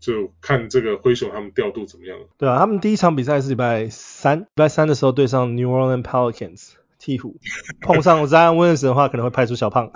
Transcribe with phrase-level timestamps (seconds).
[0.00, 2.26] 就看这个灰熊他们调度怎么样了。
[2.38, 7.34] 对啊，他们第一场比赛是礼拜三，礼拜三的时候对上 New Orleans Pelicans 鹈鹕，
[7.80, 9.92] 碰上 Zion Williamson 的话可能会派出小胖。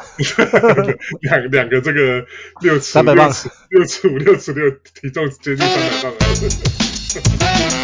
[1.21, 2.25] 两两个这个
[2.61, 3.33] 六尺三百磅，
[3.71, 7.84] 六尺五六尺六体重接近三百磅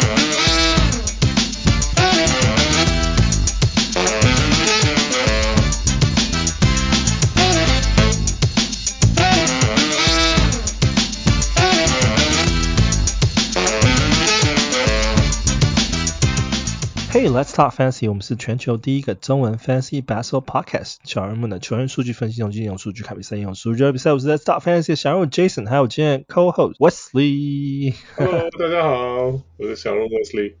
[17.11, 18.07] Hey, let's talk fantasy.
[18.07, 20.95] 我们是全球第一个中文 fantasy basketball podcast。
[21.03, 24.13] 小人们的球员数据分析，用经验用数据看比赛，用数据比赛。
[24.13, 27.95] 我是 Let's talk fantasy 小人物 Jason，还有今天 co-host Wesley。
[28.15, 30.53] Hello，大家好，我是小人物 Wesley。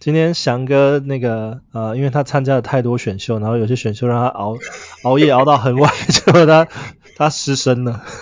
[0.00, 4.58] 今天翔哥那个呃，因为他参加了太多选秀，然后有些选秀让他熬
[5.04, 6.66] 熬夜熬到很晚， 结果他
[7.14, 8.02] 他失声了。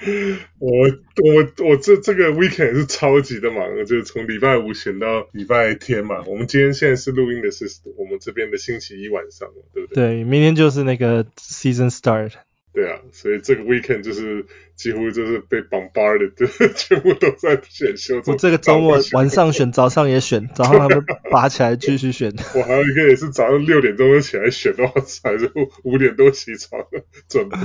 [0.58, 6.22] 我我我这这个 weekend 是超级的忙，就是从礼拜五选到礼拜天嘛。
[6.26, 7.66] 我们今天现在是录音的是
[7.96, 10.16] 我们这边的星期一晚上，对不对？
[10.16, 12.32] 对，明天就是那个 season start。
[12.72, 18.22] 对啊，所以这个 weekend 就是几乎就是被 bombarded 的， 全部都在选秀。
[18.26, 22.32] 我这个周末晚上选，早上也选， 早上他们拔起来继续选。
[22.54, 25.50] 我还有一个也是早上六点钟就起来选然后，还是
[25.82, 26.80] 五点多起床
[27.28, 27.56] 准备。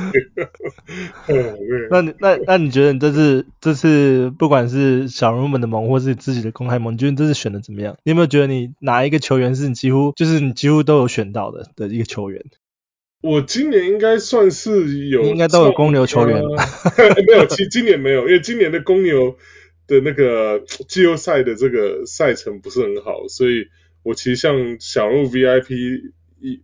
[1.91, 7.95] 那你那那你觉得你这次这次不管是小人物们的盟，或是自己的公开盟，你觉得你这次选的怎么样？
[8.03, 12.43] 你有没有觉得你哪一个球员是你几乎就是你几乎都有选到的的一个球员？
[13.21, 16.43] 我今年应该算是有，应该都有公牛球员。
[17.25, 19.35] 没有，其实今年没有，因为今年的公牛
[19.87, 23.67] 的那个季后赛的这个赛程不是很好，所以
[24.03, 26.11] 我其实像小人物 VIP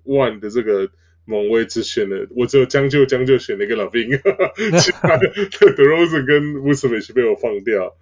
[0.06, 0.90] One 的这个
[1.26, 4.22] 盟位只选了，我只有将就将就选了一个 LaVine，
[4.80, 7.96] 其他的 DeRozan 跟 Vucevic 被我放掉。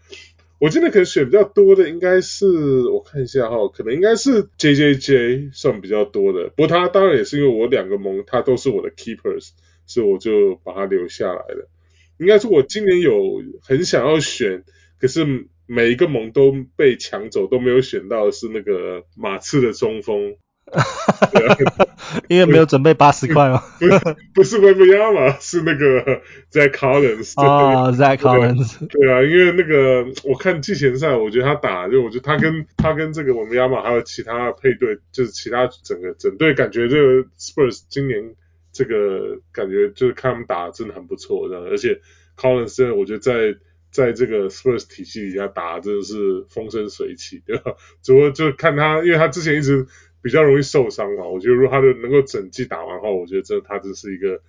[0.60, 2.46] 我今天可能选比较多的应该是，
[2.90, 6.50] 我看一下哈，可能应该是 JJJ 算比较多的。
[6.50, 9.52] 不过他当然也是因为我两个盟，他都是我的 keepers，
[9.86, 11.70] 所以我就把他留下来了。
[12.18, 14.66] 应该是我今年有很想要选，
[15.00, 15.26] 可是
[15.66, 20.36] 每一个盟都被抢走，都没有选到是那个马刺的中锋。
[22.28, 23.64] 因为没有准备八十块吗？
[23.80, 24.00] 不是，
[24.36, 26.22] 不是温不雅嘛是那个
[26.52, 27.40] Zach Collins。
[27.42, 28.88] 啊，Zach Collins。
[28.88, 38.36] 对啊，因为那个我看季前赛，我觉得他打，就我觉得他跟他跟这个 Wembanyama 还有其他配对，就是其他整个整队感觉这个 Spurs 今年
[38.72, 42.00] 这个感觉就是看他们打真的很不错，这样，而且
[42.38, 43.56] Collins 我觉得在
[43.92, 47.74] 在这个 Spurs 体系底下打真的是风生水起，对吧？
[48.02, 49.88] 只不过就看他，因为他之前一直。
[50.22, 54.42] 比较容易受伤嘛，我觉得如果他的能够整季打完的话，我觉得这他这是一个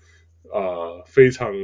[0.52, 1.54] 啊、非常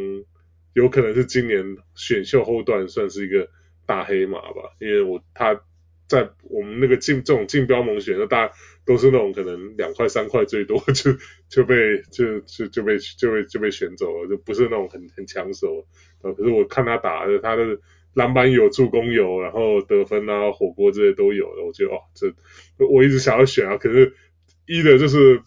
[0.75, 3.49] 有可能是今年选秀后段算是一个
[3.85, 5.61] 大黑马吧，因为我他
[6.09, 8.53] 在我们那个竞这种竞标盟选的大
[8.85, 11.13] 都是那种可能两块三块最多 就
[11.49, 15.87] 就被就就就被就被就被选走了，就不是那种很很抢手
[16.23, 16.33] 啊。
[16.33, 17.79] 可是我看他打他的。
[18.17, 22.33] 篮板有，助攻有，然后得分啊、火锅这些都有的，我觉得哦，这
[22.87, 24.15] 我一直想要选啊，可是
[24.67, 25.43] 一的就是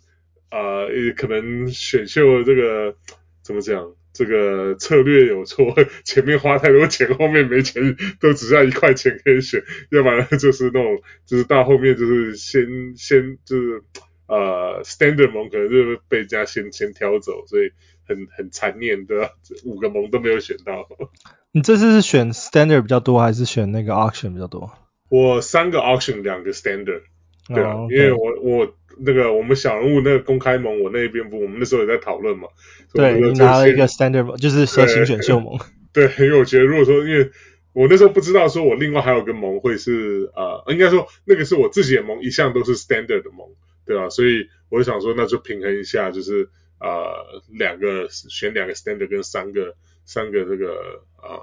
[0.50, 2.96] 啊、呃，可能选秀这个
[3.42, 13.82] 怎么讲，这个策略有错，前面花太多钱，后面没钱，都只剩一块钱可以选，要不然就是那种就是到后面就是先先就是
[14.28, 17.72] 呃 standard 盟可能就是被人家先先挑走，所以
[18.10, 19.30] 很很残念，对吧？
[19.64, 20.86] 五个盟都没有选到。
[21.54, 24.72] 你这次是选 standard 比较多，还是选那个 auction 比较多？
[25.10, 27.04] 我三个 auction，两个 standard。
[27.48, 27.92] 对啊，oh.
[27.92, 32.48] 因为我我那个我们小人物那个公开盟，我那边不，我们那时候也在讨论嘛。
[32.94, 35.58] 对，你拿了一个 standard，就是蛇形选秀盟。
[35.94, 37.32] 对，因为我觉得如果说，因为
[37.74, 43.48] 我那时候不知道说我另外还有个盟会是呃，应该说那个是我自己的盟，一向都是 standard 的盟，
[43.88, 44.10] 对吧？
[44.10, 49.76] 所以我就想说，那就平衡一下，就是呃两个选两个 standard 跟三个。
[50.06, 51.38] 三个这个啊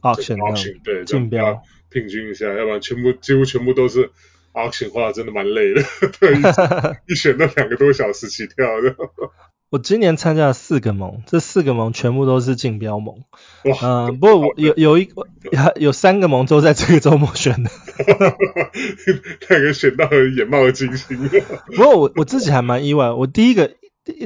[0.00, 4.10] ，auction auction 对，竞标平均一下，要不然全部几乎全部都是
[4.54, 5.82] auction 话，真的蛮累的，
[6.18, 6.32] 对，
[7.06, 8.96] 一 选到两个多小时起跳的。
[9.68, 13.16] 我今年参加了四个盟，这四个盟全部都是竞标盟。
[13.64, 13.76] 哇，
[14.08, 15.26] 嗯，不过我有有一个
[15.76, 17.70] 有三个盟都在这个周末选的，
[19.50, 21.18] 那个选到眼冒金星。
[21.74, 23.74] 不过我我自己还蛮意外，我第一个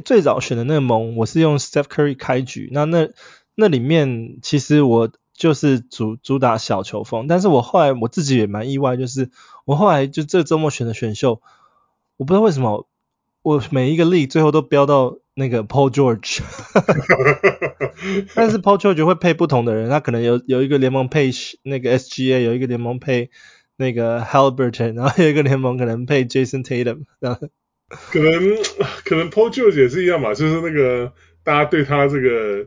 [0.05, 3.09] 最早选的那个盟，我是用 Steph Curry 开局，那那。
[3.57, 9.31] 那里面其实我就是主主打小球风，但是我后来我自己也蛮意外，就是
[9.67, 11.43] 我后来就这周末选的选秀，
[12.17, 12.89] 我不知道为什么
[13.43, 16.41] 我每一个力最后都标到那个 Paul George，
[18.35, 21.31] 但是 Paul George 会配不同的人，他可能有有一个联盟配
[21.63, 23.31] 那个 SGA，有一个联盟配
[23.77, 27.05] 那个 Halberton，然后有一个联盟可能配 Jason Tatum，
[27.91, 28.57] 可能
[29.05, 32.67] 可能 Paul George 也是一样嘛，就是那个大家对他这个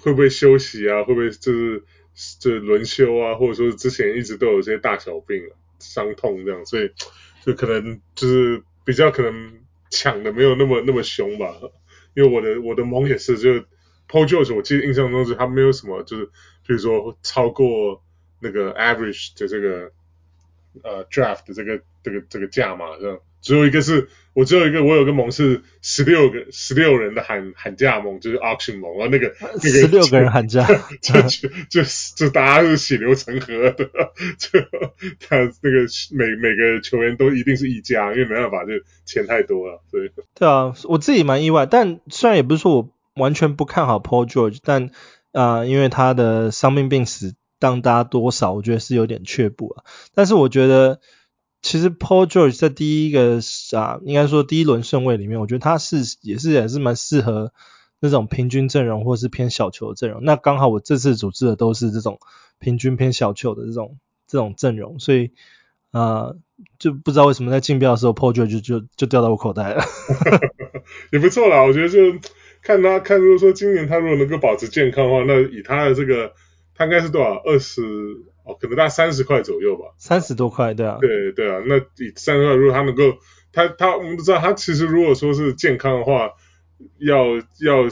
[0.00, 1.82] 会不会休息啊，会不会就是
[2.38, 6.90] 就是轮休啊，或者说之前一直都有些大小病啊，伤痛这样，所以
[7.44, 9.52] 就可能就是比较可能。
[9.88, 11.54] 抢的没有那么那么凶吧，
[12.14, 13.52] 因为我的我的盟也是，就
[14.08, 16.26] Paul George，我记得印象中是他没有什么，就是
[16.66, 18.02] 比如说超过
[18.40, 19.92] 那个 average 的这个
[20.82, 23.18] 呃 draft 的这个这个这个价嘛这样。
[23.42, 30.66] 只有一个是我只有一个，我有个盟是十六个十六人的喊喊价盟，就是 auction 盟啊，那个那个十六个人喊价，
[31.00, 31.82] 就就就
[32.16, 33.84] 就大家是血流成河的，
[34.36, 34.58] 就
[35.20, 38.72] 他那个每每个球员都一定是一家，因为没办法，就
[39.04, 44.90] 钱太多了，所以对啊，我自己蛮意外，但虽然也不是说我完全不看好 Paul George，但
[45.30, 51.00] 啊、呃，因为他的伤病病史当大家多少我觉得是有点却步啊，但是我觉得。
[51.62, 53.40] 其实 Paul George 在第一个
[53.76, 57.52] 啊，应该说第一轮顺位里面，我觉得他是也是也是蛮适合
[57.98, 60.22] 那种平均阵容或是偏小球的阵容。
[60.22, 62.20] 那刚好我这次组织的都是这种
[62.60, 63.98] 平均偏小球的这种
[64.28, 65.32] 这种阵容，所以
[65.90, 66.34] 啊，
[66.78, 69.82] 就不知道为什么在竞标的时候 Paul George 就就就掉到我口袋了。
[71.10, 71.98] 也不错啦，我觉得就
[72.62, 76.32] 看他看，如果说今年他如果能够保持健康的话，那以他的这个，
[76.76, 77.82] 他应该是多少二十？
[78.46, 83.18] 哦，可能大概三十块左右吧，三十多块，对啊，对对啊，那以三十块，如果他能够，
[83.52, 86.30] 他他我们都知道，他其实如果说是健康的话，
[86.98, 87.88] 要要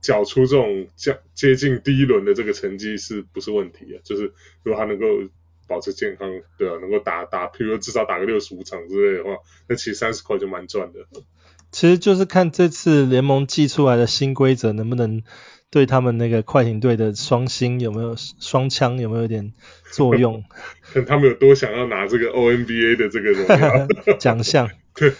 [0.00, 3.98] 缴出这种接接近第一轮的这个成绩是不是问题啊？
[4.04, 4.32] 就是
[4.62, 5.06] 如果他能够
[5.66, 9.38] 保持健康，对啊，能够打打，譬如说至少打个六十五场之类的话，
[9.68, 11.00] 那其实三十块就蛮赚的。
[11.72, 15.24] 其实就是看这次联盟寄出来的新规则能不能。
[15.70, 19.52] 对他们那个快艇队的双星有没有双枪有没有点
[19.92, 20.42] 作用？
[20.92, 23.86] 看 他们有多想要拿这个 ONBA 的这个荣耀
[24.18, 25.10] 奖项， 对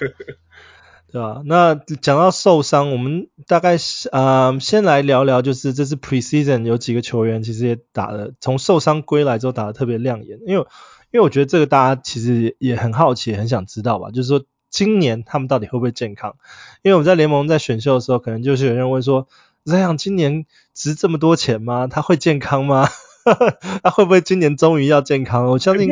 [1.12, 1.42] 对吧？
[1.44, 3.76] 那讲到受伤，我们大概
[4.10, 10.40] 啊、呃、先来聊聊，就是这次 Preseason 有几个球员其实也打的，从受伤归来之后打的特别亮眼。
[10.46, 10.66] 因为
[11.12, 16.34] 因为我觉得这个大家其实也很好奇，很想知道吧，就是说今年他们到底会不会健康？
[16.82, 19.28] 因为我们在联盟在选秀的时候，可能就是有人问说。
[19.70, 20.44] Zion 今年
[20.74, 21.86] 值这么多钱吗？
[21.86, 22.88] 他会健康吗？
[23.82, 25.46] 他会不会今年终于要健康？
[25.46, 25.88] 我相信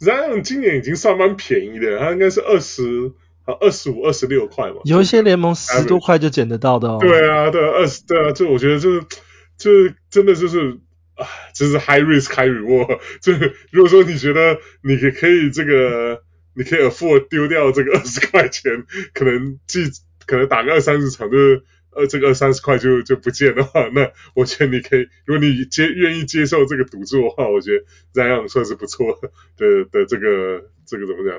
[0.00, 3.12] Zion 今年已经算蛮便宜的，他应该是二十
[3.44, 4.76] 啊二十五、二十六块嘛。
[4.84, 6.98] 有一些联盟十多块就捡得到的哦。
[7.00, 9.02] 对啊，对啊，二十对啊，就我觉得就是
[9.56, 10.78] 就是真的就是
[11.16, 11.24] 啊，
[11.54, 12.98] 就是 high risk high reward。
[13.22, 13.32] 就
[13.70, 16.22] 如果说你觉得你可以这个，
[16.54, 19.84] 你可以 afford 丢掉这个二十块钱，可能既
[20.26, 21.62] 可能打个二三十场就是。
[21.96, 31.38] 呃，这个二三十块就就不见的话，那我觉得你可以，如果你接愿意接受这个赌注的话，我觉得这样算是不错的的，的这个这个怎么讲？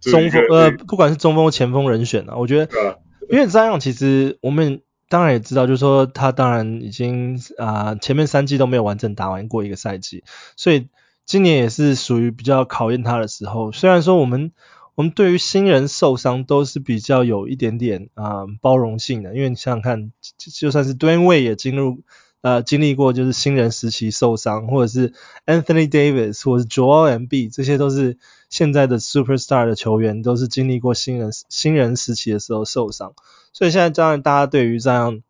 [0.00, 2.96] 中锋呃，不管是中锋前锋人选啊，我觉得，啊、
[3.30, 10.24] 因为这样其实我们当然也知道，就是说他当然已经啊、呃、前面三季都没有完整打完过一个赛季，
[10.56, 10.88] 所以
[11.24, 13.72] 今年也是属于比较考验他的时候。
[13.72, 14.52] 虽然说我们。
[14.94, 22.02] 我们对于新人受伤都是比较有一点点啊、包容性的，因为你想想看，就算是 d w a n e w a y 也进入
[22.42, 25.14] 呃经历过就是新人时期受伤，或者是
[25.46, 28.18] Anthony Davis 或者是 Joel Embiid，这些都是
[28.50, 33.14] 现在的 Superstar 的球员，都是经历过新人新人时期的时候受伤，
[33.54, 35.22] 所以现在当然大家对于这样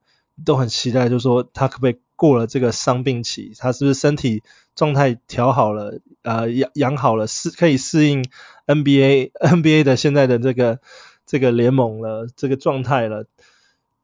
[0.44, 4.44] 都很期待，就是说他可不可以过了这个伤病期，他是不是身体
[4.76, 8.24] 状态调好了，呃养养好了，适可以适应。
[8.64, 10.78] NBA NBA 的现在的这个
[11.26, 13.26] 这个联盟了，这个状态了，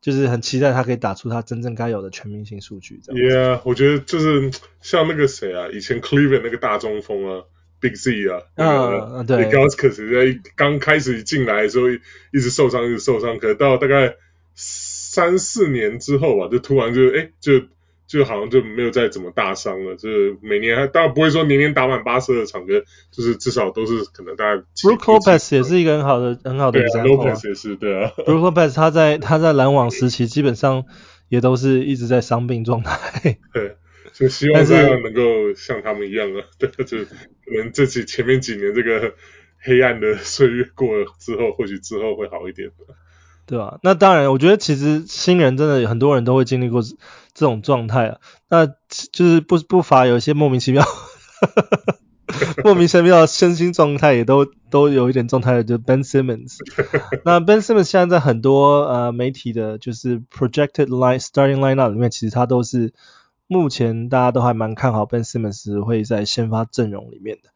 [0.01, 3.01] 就是很期待他可以打出他真正该有的全明星数据。
[3.07, 7.45] Yeah，我觉得就是像那个谁啊，以前 Cleveland 那个大中锋啊
[7.79, 14.17] ，Big Z 啊，嗯对，Ilgauskas 在刚开始进来的时候一直受伤，一直受伤，可到大概
[14.57, 17.63] 三四年之后吧，就突然就哎就。
[18.09, 24.62] 就好像就没有再怎么大伤了，就是每年还当然不会说年年打满八十的场，跟就是至少都是可能大概。
[24.83, 27.23] Brook Lopez 也是一个很好的很好的 example。
[27.23, 28.11] 对啊，Lopez 也是对啊。
[28.17, 30.85] Brook Lopez 他在他在篮网时期基本上
[31.29, 33.38] 也都是一直在伤病状态。
[33.53, 33.77] 对，
[34.15, 39.12] 就希望这样能够像他们一样啊， 对，就可能这几前面几年这个
[39.61, 42.71] 黑暗的岁月过了之后，或许之后会好一点。
[43.49, 43.78] 对吧？
[43.83, 48.19] 那当然，我觉得其实新人真的很多人都会经历过这种状态啊。
[48.50, 50.85] 那就是不不乏有一些莫名其妙，
[52.62, 56.59] 莫名其妙身心状态也都都有一点状态的，就是 Ben Simmons。
[57.25, 62.93] 那 Ben Simmons 现在在很多呃媒体的，就是 projected line starting lineup 里面，其实他都是
[63.47, 67.49] 目前大家都还蛮看好 Ben Simmons 会在先发阵容里面的，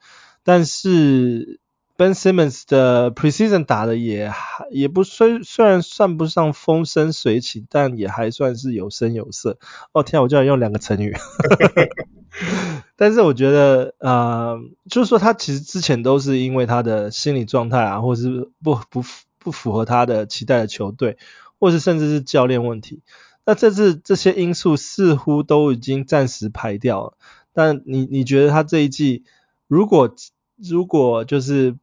[0.43, 1.61] 但是。
[1.97, 4.33] Ben Simmons 的 preseason 打的也
[4.71, 9.59] 也不虽虽然算不上风生水起，但也还算是有声有色。
[9.93, 11.15] 哦天啊，我居然用两个成语。
[12.97, 14.59] 但是我觉得，呃，
[14.89, 19.05] 就是说他其实之前都是因为他的心理状态啊，或是不不
[19.39, 21.19] 不符合他的期待的球队，
[21.61, 23.03] 或是甚至是教练问题。
[23.45, 27.19] 那这次这些因素似乎都已经暂时排掉了。
[27.53, 29.25] 但你你觉得他这一季
[29.69, 30.15] 如果
[30.57, 31.77] 如果就是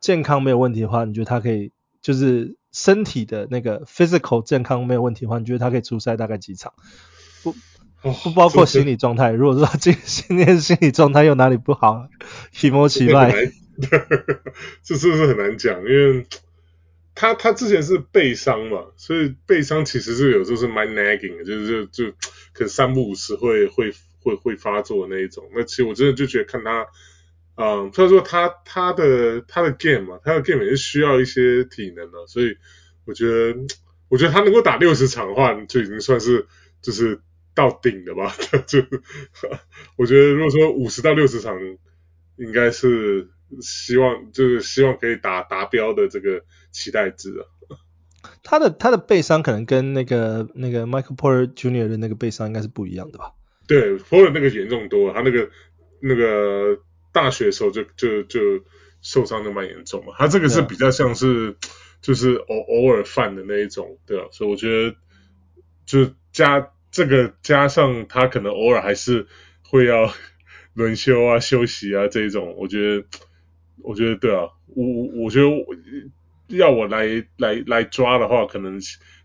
[0.00, 6.72] 健康没有问题的话，你觉得他可以就是身体的那个 physical 健康没有问题的话，你觉得他可以出赛大概几场？
[7.42, 7.54] 不
[8.02, 9.30] 不包括心理状态。
[9.30, 12.08] 如果说今今天心理状态又哪里不好，
[12.52, 13.32] 奇摩奇怪，
[14.82, 15.80] 这是不是很难讲？
[15.80, 16.26] 因为
[17.14, 22.10] 他他之前是背伤嘛，所以背伤其实是有时候是蛮 nagging 的，就是就就
[22.52, 25.44] 可能三不五时会会会会发作的那一种。
[25.54, 26.86] 那其实我真的就觉得看他。
[27.56, 32.56] 嗯，虽然说他他的他的 game 嘛，他的 game 也是需要一些体能的，所以
[33.04, 33.54] 我觉得
[34.08, 36.48] 我觉得他能够打六十场的话，就已经算是
[36.82, 37.20] 就是
[37.54, 38.34] 到顶的吧。
[38.66, 38.80] 就
[39.96, 41.56] 我觉得如果说五十到六十场，
[42.36, 43.28] 应该是
[43.60, 46.42] 希望就是希望可以达达标的这个
[46.72, 47.46] 期待值啊。
[48.42, 51.86] 他的他的背伤可能跟那个那个 Michael Porter Jr.
[51.86, 53.30] 的那个背伤应该是不一样的吧？
[53.68, 55.48] 对，Porter 那个严重多了，他那个
[56.00, 56.76] 那个。
[57.14, 58.40] 大学的时候就就就
[59.00, 61.56] 受伤的蛮严重嘛，他这个是比较像是
[62.02, 64.96] 就是偶偶尔犯的那一种，对啊，所以我觉得
[65.86, 69.28] 就加这个加上他可能偶尔还是
[69.62, 70.12] 会要
[70.74, 73.06] 轮休啊休息啊这一种，我觉得
[73.82, 74.84] 我觉得对啊，我
[75.24, 75.48] 我觉得
[76.48, 77.06] 要我来
[77.36, 78.80] 来来抓的话，可能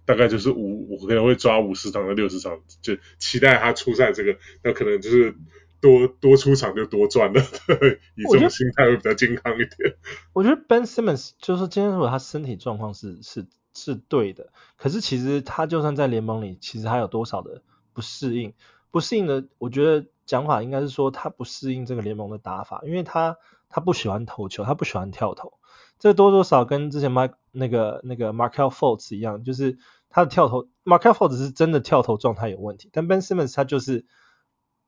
[0.06, 5.34] 大概就是五我可能会抓五十场到六十场，就期待他出赛这个，那可能就是。
[5.82, 7.42] 多多出场就多赚了，
[8.16, 9.96] 以这种心态会比较健康一点。
[10.34, 17.62] 我觉得 Ben Simmons 就是今天如果他身体状况是是是对的，可是其实他就算在联盟里，其实还有多少的
[17.94, 18.54] 不适应？
[18.92, 23.38] 不适应的，我觉得讲法应该是说他不适应这个联盟的打法，因为他
[23.70, 25.54] 他不喜欢投球，他不喜欢跳投。
[25.98, 29.78] 这多多少跟之前 Mike 那个那个 Markelle Fultz 一样，就是
[30.10, 34.06] 他的跳投 Markelle Fultz 是真的跳投状态有问题，但 Ben Simmons 他就是。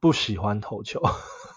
[0.01, 0.99] 不喜欢投球，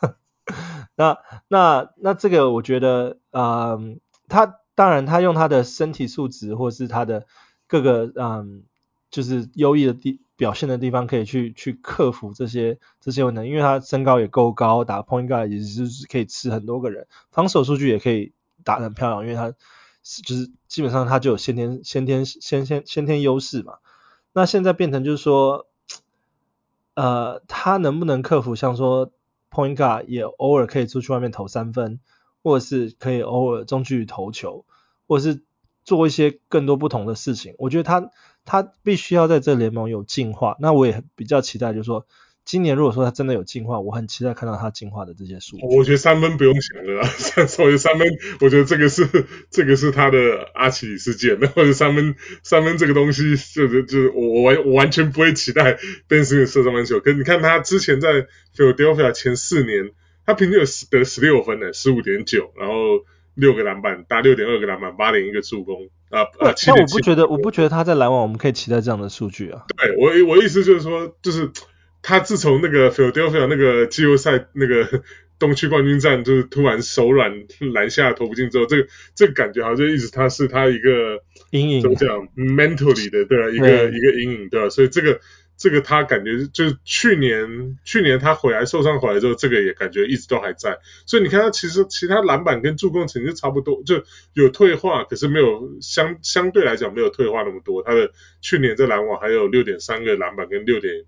[0.96, 3.98] 那那那这个我觉得，嗯，
[4.28, 7.26] 他当然他用他的身体素质或是他的
[7.66, 8.64] 各个嗯，
[9.10, 19.50] 就是优异的地表现的地方，可以去去克服这些这些问题，因为他身高也够高，打 point guard 也是可以吃很多个人，防守数据也可以打得很漂亮，因为他
[20.22, 23.78] 就是基本上他就有先天先天先先先天优势嘛，
[24.34, 25.66] 那现在变成就是说。
[26.94, 29.12] 呃，他能不能克服像说
[29.50, 32.00] point guard 也偶尔可以出去外面投三分，
[32.42, 34.64] 或者是可以偶尔中距离投球，
[35.06, 35.44] 或者是
[35.84, 37.54] 做一些更多不同的事情？
[37.58, 38.10] 我觉得他
[38.44, 40.56] 他必须要在这联盟有进化。
[40.60, 42.06] 那我也比较期待，就是说。
[42.44, 45.62] 今年如果说他真的有进化，我很期待看到他进化的这些数据。
[45.64, 47.02] 我觉得三分不用想了
[47.46, 48.06] 所以 三分，
[48.40, 49.08] 我觉得这个是
[49.50, 50.18] 这个是他的
[50.52, 57.00] 阿奇里斯腱， 或者三分三分这个东西，就是就是我我完我完全不会期待 Ben Simmons 射三分球。
[57.00, 59.92] 可是你看他之前在 Philadelphia 前四年，
[60.26, 62.74] 他平均有十得十六分呢，十五点九，然后
[63.34, 66.52] 六个篮板，打六点二个篮板，八点一个助攻啊啊！
[66.66, 69.64] 但我不觉得，我不觉得他在篮网我们可以期待这样的数据啊。
[69.78, 71.50] 对我我意思就是说，就是。
[72.06, 75.02] 他自从那个 Philadelphia 那个季后赛那个
[75.38, 83.48] 东区冠军战，就是突然手软篮下投不进之后，这个这个感觉好像一直他是他一个阴影，怎么讲？mentally 的对吧？
[83.48, 84.68] 一个一个阴影对吧？
[84.68, 85.18] 所以这个
[85.56, 90.78] 这个他感觉就是去年去年他回来受伤回来之后，这个也感觉一直都还在。
[91.06, 97.82] 所以你看他其实其他篮板跟助攻成绩差不多，就有退化，可是没有相相对来讲没有退化那么多。
[97.82, 101.04] 他的去年在篮网还有六点三个篮板跟六点。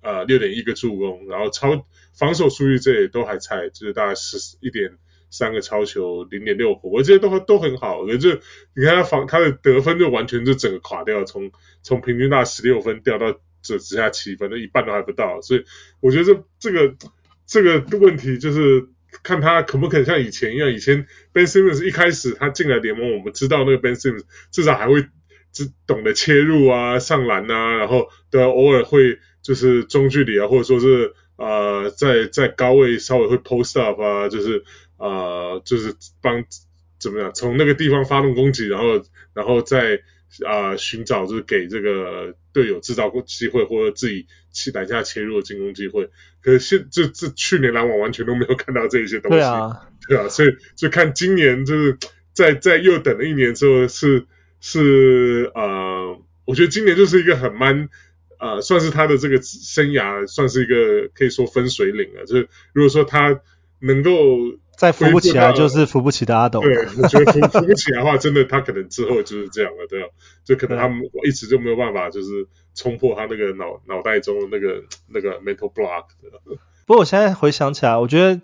[0.00, 4.98] 呃，六点一个助攻，然后超防守数据这也都还菜，就是大概十一点
[5.30, 8.04] 三个超球，零点六火锅，这些都都很好。
[8.04, 8.40] 可是
[8.76, 11.50] 你看他防他的得分就完全就整个垮掉，从
[11.82, 15.40] 从平均大概十六分掉到只只下七分，那一半都还不到。
[15.40, 15.64] 所以
[16.00, 16.94] 我觉得这这个
[17.46, 18.86] 这个问题就是
[19.22, 25.06] 看他可不可能像以前一样，以前 Ben Simmons 一开始他进来联盟，我们知道那个 Ben Simmons 至少还会
[25.50, 29.18] 只懂得切入啊、上篮啊，然后都要偶尔会。
[29.44, 34.64] 就是中距离啊，或者说是呃，在在高位稍微会 post up 啊，就是
[34.96, 36.42] 啊、呃，就是帮
[36.98, 39.96] 怎么样从那个地方发动攻击，然后然后再
[40.46, 46.08] 啊、呃、寻找就是给这个队友制造机会或者自己去篮下切入的进攻机会。
[46.40, 51.98] 可是现这这去年篮网完全都没有看到这些东西，对啊，对啊，所以就看今年就是
[52.32, 54.24] 在在又等了一年之后是
[54.60, 57.90] 是呃，我觉得今年就是一个很蛮。
[58.38, 62.24] 啊、呃，算是他的这个生涯，算是一个可以说分水岭了。
[62.26, 63.40] 就是如果说他
[63.80, 64.12] 能够
[64.76, 66.60] 再扶不起来，就是扶不起的阿斗。
[66.60, 70.08] 对，我觉得扶扶不起来的话，真的他可能之后就是这样了，对吧？
[70.44, 76.06] 就可能他们一直就没有办法，就是冲破他那个脑脑袋中的那个那个 mental block。
[76.86, 78.40] 不过我现在回想起来，我觉得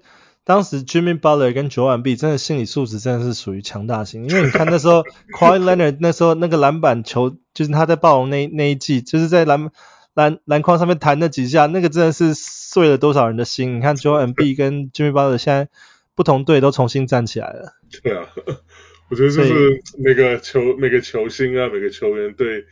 [0.50, 5.04] 当时 Jimmy Butler 跟 Joel Embiid 真的心理素质真的是属于强大型，因为你看那时候
[5.38, 7.36] Kawhi Leonard 那时候那个篮板球。
[7.52, 9.70] 就是他在暴龙那那一季，就是在篮
[10.14, 13.76] 篮篮筐上面弹那几下，那个真的是碎了多少人的心。
[13.76, 15.68] 你看 Joel Embiid 跟 Jimmy Butler 现在
[16.14, 17.74] 不同队都重新站起来了。
[18.02, 18.24] 对啊，
[19.10, 22.64] 我觉得就是每个球每个球星啊，每个球员对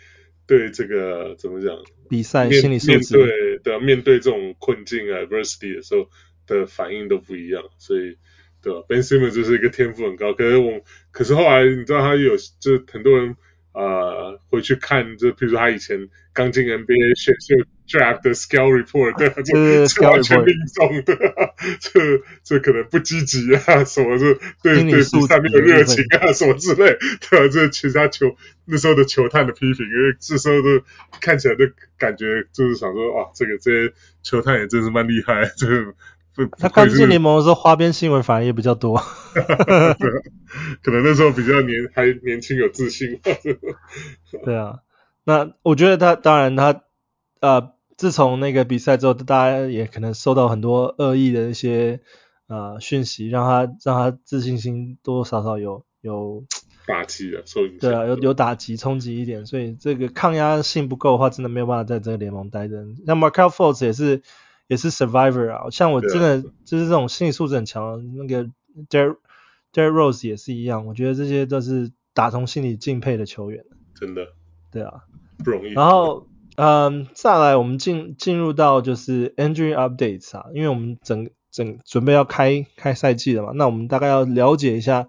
[0.47, 1.75] 对这个怎么讲
[2.09, 6.09] 比赛心理素质，对对啊，面对这种困境啊 adversity 的时候
[6.49, 7.63] 的反应都不一样。
[7.79, 8.17] 所以
[8.63, 10.81] 对吧，Ben Simmons 就是一个天赋很高，可是我
[11.13, 13.37] 可是后来你知道他有就很多人。
[13.75, 17.55] 呃，回去看，就比如说他以前刚进 NBA 选秀
[17.87, 21.17] draft 的 Scale report，对，这这完全命中的，
[21.79, 22.01] 这
[22.43, 26.97] 这可能不积极啊，什么是对对比赛没有热情啊，什么之类，
[27.31, 30.85] 对啊，这其他球那时候的球探的批评，因为这时候都
[31.21, 33.93] 看起来的感觉就是想说，啊，这个这些
[34.25, 35.67] 球探也真是蛮厉害，这
[36.47, 36.57] 个。
[36.59, 38.97] 他刚进联盟的时候，花边新闻反而也比较多。
[40.83, 43.21] 可能那时候比较年还年轻有自信。
[44.45, 44.81] 对啊，
[45.25, 46.83] 那我觉得他当然他
[47.41, 52.01] 呃，自从那个比赛之后，大家也可能受到很多恶意的一些
[52.47, 56.45] 呃讯息，让他让他自信心多多少少有有
[56.87, 57.79] 打击的受影响。
[57.81, 62.85] 对啊，有有打击冲击一点，所以这个抗压性不够的话，真的没有办法在这个联盟待着。
[63.07, 64.23] 那 Markelle Fultz 也是。
[64.69, 68.49] 也是 survivor 啊，像我真的就是这种心理素质很强的，那个
[68.89, 69.17] Derrick
[69.91, 73.65] Rose 也是一样，我觉得这些都是打从心里敬佩的球员。
[73.95, 74.29] 真的，
[74.71, 75.03] 对啊，
[75.45, 75.73] 不容易。
[75.73, 85.09] 然后，嗯，再来我们进进入到就是 injury updates 啊，因为我们整整准备要开开赛季了嘛，那我们大概要了解一下，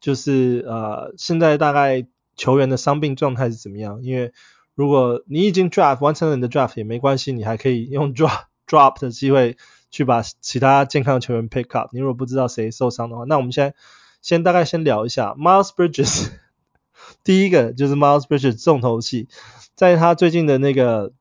[0.00, 2.06] 就是呃现在大概
[2.36, 4.02] 球员的伤病状态是怎么样？
[4.02, 4.32] 因为
[4.74, 9.56] 如果你已经 draft 完成了你的 draft 也没关系，你还可以用 draft drop 的机会
[9.90, 11.90] 去把其他健康球员 pick up。
[11.92, 13.74] 你如果不知道谁受伤的话，那我们现在
[14.22, 16.30] 先大概先聊一下 Miles Bridges。
[17.24, 19.28] 第一个就是 Miles Bridges 重头戏，
[19.74, 21.12] 在他最近的那个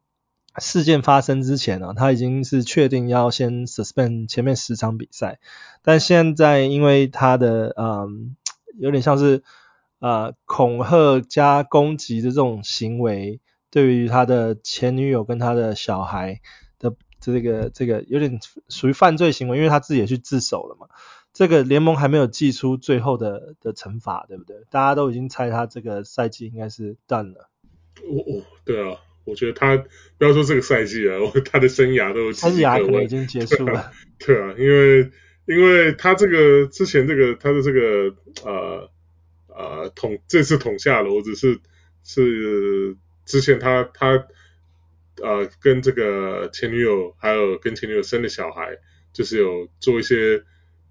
[0.59, 5.39] 事件发生之前呢、他已经是确定要先 suspend 前面十场比赛，
[5.81, 8.35] 但现在因为他的嗯
[8.77, 9.41] 有点像是
[9.99, 13.39] 呃恐吓加攻击的这种行为，
[13.71, 16.41] 对于他的前女友跟他的小孩。
[17.19, 20.87] 这个这个有点属于犯罪行为，因为他自己也去自首了嘛。
[21.31, 24.57] 这个联盟还没有祭出最后的的惩罚，对不对？
[24.71, 27.49] 大家都已经猜他这个赛季应该是 done 了。
[28.03, 29.77] 哦哦，对啊，我觉得他
[30.17, 33.91] 不要说这个赛季了，他的生涯都生涯可能已经结束了。
[34.17, 35.11] 对啊，对啊，因为
[35.45, 38.89] 因为他这个之前这个他的这个呃
[39.47, 41.59] 呃捅这次捅下楼，只是
[42.03, 44.25] 是之前他他。
[45.21, 48.77] 呃，跟这个前女友，还有跟前女友生的小孩，
[49.13, 50.43] 就是有做一些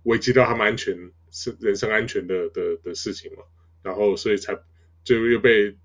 [0.04, 3.42] 危及到他们安全、是人身安全的的的事情嘛，
[3.82, 4.58] 然后所以才
[5.04, 5.76] 就又被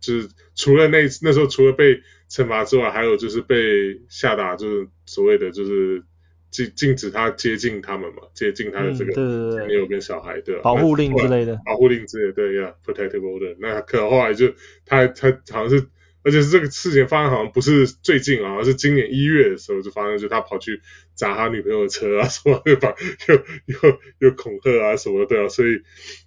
[0.00, 6.02] 就是除了那那时候除了被惩罚之外，还有就是被下达就是所谓的就是
[6.50, 9.12] 禁禁止他接近他们嘛，接近他的这个
[9.56, 10.62] 前女友跟小孩，对吧？
[10.62, 13.56] 保护令之类的，保护令之类的，对呀，protective order。
[13.58, 15.86] 那可后来就他他好像是。
[16.28, 20.82] 而且是这个事情发生好像不是最近啊，而是今年一月的时候就发生，就他跑去
[21.14, 22.94] 砸他女朋友的车啊，什么又把
[23.28, 25.80] 又又又恐吓啊什么的，对啊，所以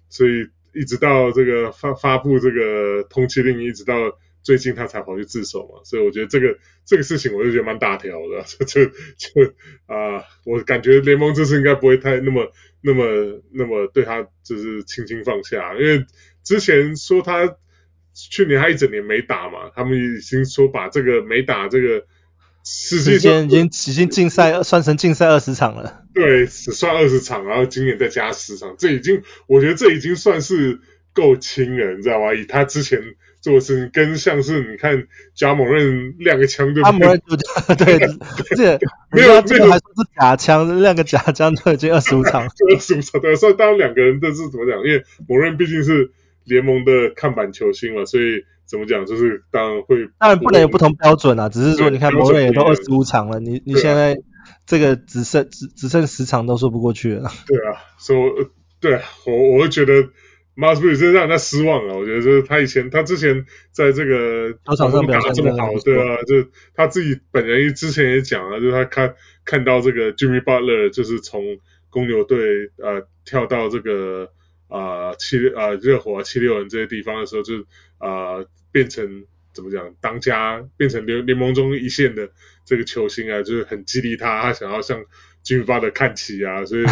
[0.08, 9.54] 所以一直到这个发发布这个通缉令，一直到最近他才跑去自首嘛，所以我觉得这个这个事情我就觉得蛮大条的， 就就就
[9.86, 16.04] 啊、我感觉联盟这次应该不会太那么那么那么对他就是轻轻放下，因为
[16.42, 17.56] 之前说他。
[18.14, 22.04] 去年他一整年没打嘛，他们已经说把这个没打这个
[22.64, 26.02] 实际上已经已经禁赛算成禁赛二十场了。
[26.14, 30.80] 对，只算二十场，然后今年再加十场，这已经我觉得这已经算是
[31.12, 32.34] 够轻了，你知道吗？
[32.34, 33.00] 以他之前
[33.40, 37.34] 做的事情，跟像是你看贾某人亮个枪就，他某人就
[37.74, 38.78] 对，而且
[39.10, 44.78] 没有这个还说是假枪，亮个假枪就已经二十五场， 二十五场对，所以当然两个人都是怎么讲？
[44.84, 46.12] 因为某人毕竟是
[46.44, 54.16] 联盟的看板球星嘛，所以怎么讲就是当然会，当然不能有不同标准啊，只是说你看某人也都二十五场了，你你现在
[54.66, 57.30] 这个只剩只只剩十场都说不过去了。
[57.46, 58.20] 对啊，所以
[58.80, 60.08] 对我我会觉得。
[60.54, 61.96] 马斯布里真让人家失望啊！
[61.96, 69.14] 我觉得就是他以前，他之前在这个场上表现这么好，对啊，就他自己本人之前也讲了，就是他看
[69.46, 71.42] 看到这个 Jimmy Butler 就是从
[71.88, 72.38] 公牛队
[72.76, 74.28] 呃跳到这个
[74.72, 77.60] 啊七啊热火啊七六人这些地方的时候，就
[77.98, 82.30] 啊、呃、变成怎么讲当家，变成联联盟中一线的
[82.64, 85.04] 这个球星啊，就是很激励他，他想要向
[85.44, 86.84] 军发的看齐啊，所以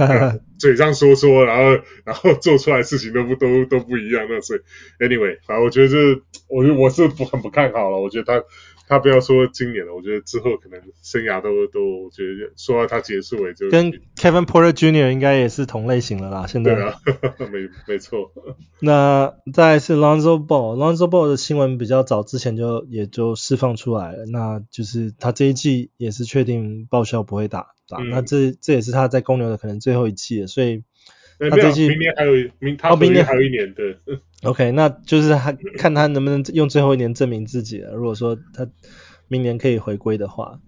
[0.58, 4.60] 嘴上说说，然后然后做出来事情都不都都不一样，那所以
[4.98, 8.46] anyway，反正我觉得就是，我我是不很不看好了，我觉得他。
[8.88, 13.68] 他不要说今年了，我觉得之后可能生涯都都我觉得说到他结束也就。
[13.68, 15.10] 跟 Kevin Porter Jr.
[15.12, 16.74] 应该也是同类型的啦，现在。
[16.74, 16.94] 对啊，
[17.52, 18.32] 没没错。
[18.80, 30.82] 那再来是 Lonzo Ball，Lonzo Ball 的新闻比较早之前就也就释放出来了，那就是他这一季也是确定报销不会打打，嗯、那这这也是他在公牛的可能最后一季了，所以。
[31.40, 33.96] 他这季明年还有明，他明年还有一年，对。
[34.42, 37.92] OK，那就是他看他能不能用最后一年证明自己了。
[37.92, 38.68] 如果说他
[39.26, 40.60] 明年可以回归的话，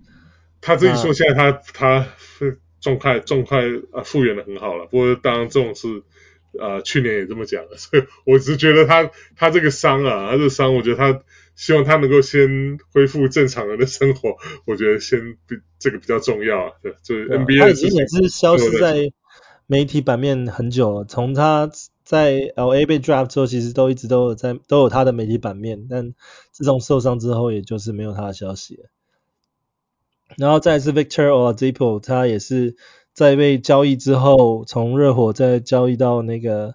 [0.61, 3.61] 他自己说现在他他是状态状态
[3.93, 4.87] 啊复原的很好了。
[4.87, 6.03] 不过当然这种事
[6.59, 11.23] 啊去年也这么讲了， 所以我只是觉得他他这个伤啊，他这个伤，我觉得他
[11.55, 16.73] 希望他能够先恢复正常人的生活，我觉得先比这个比较重要啊。
[16.83, 17.91] 对，就是 NBA 的事情。
[17.91, 19.13] 他已经也是消失在。
[19.67, 21.71] 媒体版面很久了，从他
[22.11, 26.13] 在 LA 被 draft 之后，其实都一直都有在都有他的媒体版面，但
[26.51, 28.89] 自从受伤之后，也就是没有他的消息了。
[30.37, 32.75] 然后再来是 Victor Oladipo，他也是
[33.13, 36.75] 在被交易之后，从热火再交易到那个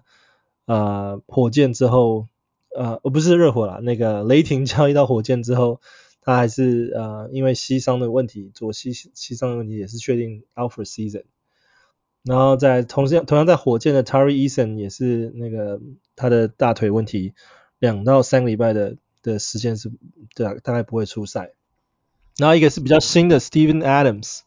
[0.64, 2.28] 呃火箭之后，
[2.74, 5.82] 呃不是热火啦，那个雷霆交易到火箭之后，
[6.22, 11.24] 他还是呃因为膝伤的问题，左膝膝伤的问题也是确定 out for season。
[12.26, 15.80] 然后在同时同样在火箭的 Tari Eason 也是那个
[16.16, 17.34] 他的大腿问题，
[17.78, 19.92] 两到三个礼拜的的时间是
[20.34, 21.52] 对啊，大概不会出赛。
[22.36, 24.40] 然后一个是比较新的 Steven Adams，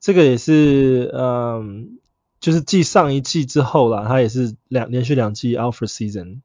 [0.00, 1.98] 这个也是嗯，
[2.40, 6.42] 就是继上一季之后啦，他也是两连续两季 out for season。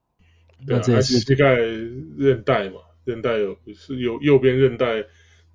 [0.66, 5.04] 对啊，他膝盖韧带嘛，韧带有是有右边韧带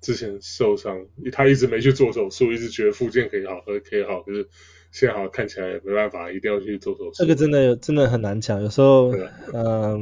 [0.01, 4.47] 之前受伤，他一直没去做手术，一直觉得复健可以好，可以好，可是。
[4.91, 7.11] 现在好像看起来没办法，一定要去做手术。
[7.13, 9.23] 这个真的真的很难讲，有时候，嗯、
[9.53, 9.99] 呃，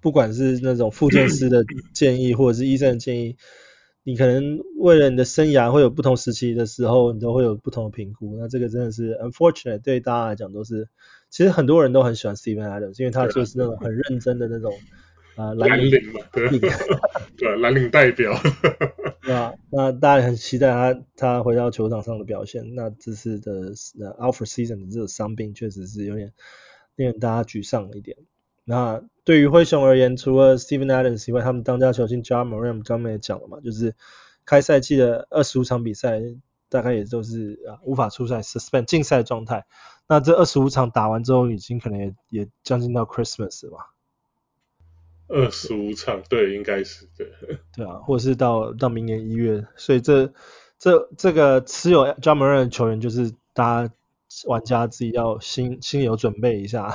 [0.00, 3.36] 不管是那种复健师的 建议，或者是医生的建议，
[4.04, 8.36] 你可能为了你的生涯会有不同时期的时候，你都会有不同的评估。
[8.38, 10.88] 那这个真的是 unfortunate，对大家来讲都是，
[11.28, 14.72] 其实很多人都很喜欢 Steven Adams，因为他就是那种很认真的那种。
[15.36, 16.48] 啊，蓝领嘛，对，
[17.38, 18.34] 对，蓝领代表，
[19.24, 19.54] 那？
[19.70, 22.74] 那大家很期待他他回到球场上的表现。
[22.74, 26.32] 那这次的呃，Alpha season 的这个伤病确实是有点
[26.96, 28.16] 令大家沮丧了一点。
[28.64, 33.94] 那对于灰熊而言，除了 Steven Adams 以外，他们当家球星 Ja Morant 刚刚也讲了嘛，就是
[34.44, 36.20] 开赛季的二十五场比赛，
[36.68, 39.66] 大概也都是啊无法出赛 suspend 禁赛状态。
[40.08, 43.94] 那这二十五场打完之后，已经可能也也将近到 Christmas 了吧。
[45.30, 47.26] 二十五场，对，应该是对。
[47.76, 50.32] 对啊，或者是到到明年一月，所以这
[50.78, 53.94] 这这个持有 Ja Morant 的球员，就是大家
[54.46, 56.94] 玩家自己要心心里有准备一下。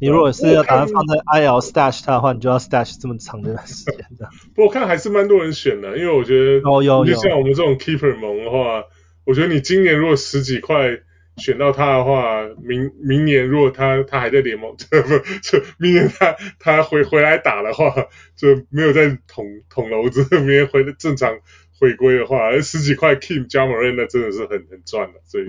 [0.00, 4.28] 你如果是要把它放在 IL stash 它的话，你就要 stash 这么长的时间的。
[4.54, 8.84] 不过我看还是蛮多人选的，因为我觉得，哦有有，就像我们这种 keeper 萌的话，
[9.24, 11.00] 我觉得你今年如果十几块。
[11.38, 14.96] 选到他的话，明明年如果他他还在联盟，不
[15.42, 17.94] 就明年他他回回来打的话，
[18.36, 21.38] 就没有在捅捅娄子，明年回正常
[21.80, 25.46] 回归的话， 十几块 Ja Morant 那真的是很很赚的，所以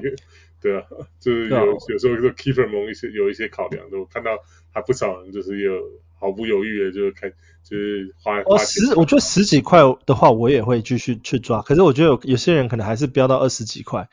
[0.61, 0.83] 对啊，
[1.19, 4.37] 就是有、哦、有时候说 keeper 盟一些有一些考量的，我看到
[4.71, 5.73] 还不少人就是有
[6.17, 8.85] 毫不犹豫的就开就是花花钱。
[8.85, 14.07] 十我觉得十几块的话，我也会继续去抓，可是我觉得有有些人可能还是飙到二十几块。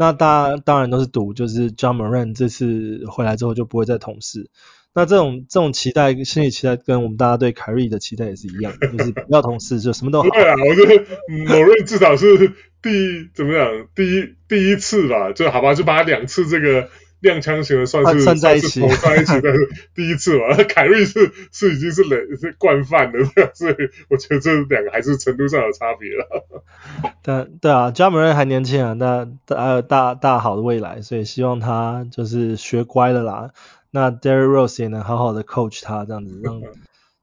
[0.00, 4.48] 那大家当然都是赌，就是 John Moran 这次回来之后就不会再同事。
[4.94, 10.28] 那这种这种期待，心理期待跟我们大家对凯瑞的期待也是一样，就是不要同事就什么都好。
[10.32, 11.04] 对啊，我觉得
[11.44, 12.48] 某瑞至少是
[12.80, 16.88] 第怎么讲，第一第一次吧，就好吧，就把两次这个
[17.22, 23.18] 踉跄型的算是算在一起，算在一起，但是第一次嘛， 凯瑞是是已经是累是惯犯了，
[23.54, 23.74] 所以
[24.08, 26.46] 我觉得这两个还是程度上有差别了。
[27.22, 33.50] 但对啊，Ja Morant 还年轻啊，那还有大大，大好的未来，所以希望他就是学乖了啦。
[33.90, 36.62] 那 Derrick Rose 也能好好的 coach 他这样子，让，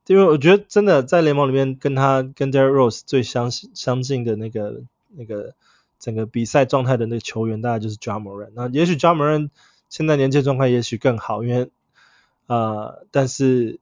[0.05, 4.81] 因为我觉得真的在联盟里面跟他跟 Derrick Rose 最相相近的那个
[5.15, 5.55] 那个
[5.99, 8.49] 整个比赛状态的那个球员，大概就是 Ja Morant。
[8.53, 9.49] 那也许 Ja Morant
[9.89, 11.69] 现在年轻状态也许更好，因为
[12.47, 13.79] 呃，但是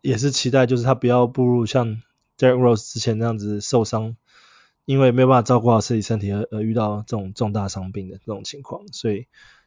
[0.00, 2.02] 也是期待就是他不要步入像
[2.38, 4.16] Derrick Rose 之前那样子受伤，
[4.84, 9.26] 因为没有办法照顾好自己身体而而遇到这种重大伤病的这种情况，所以。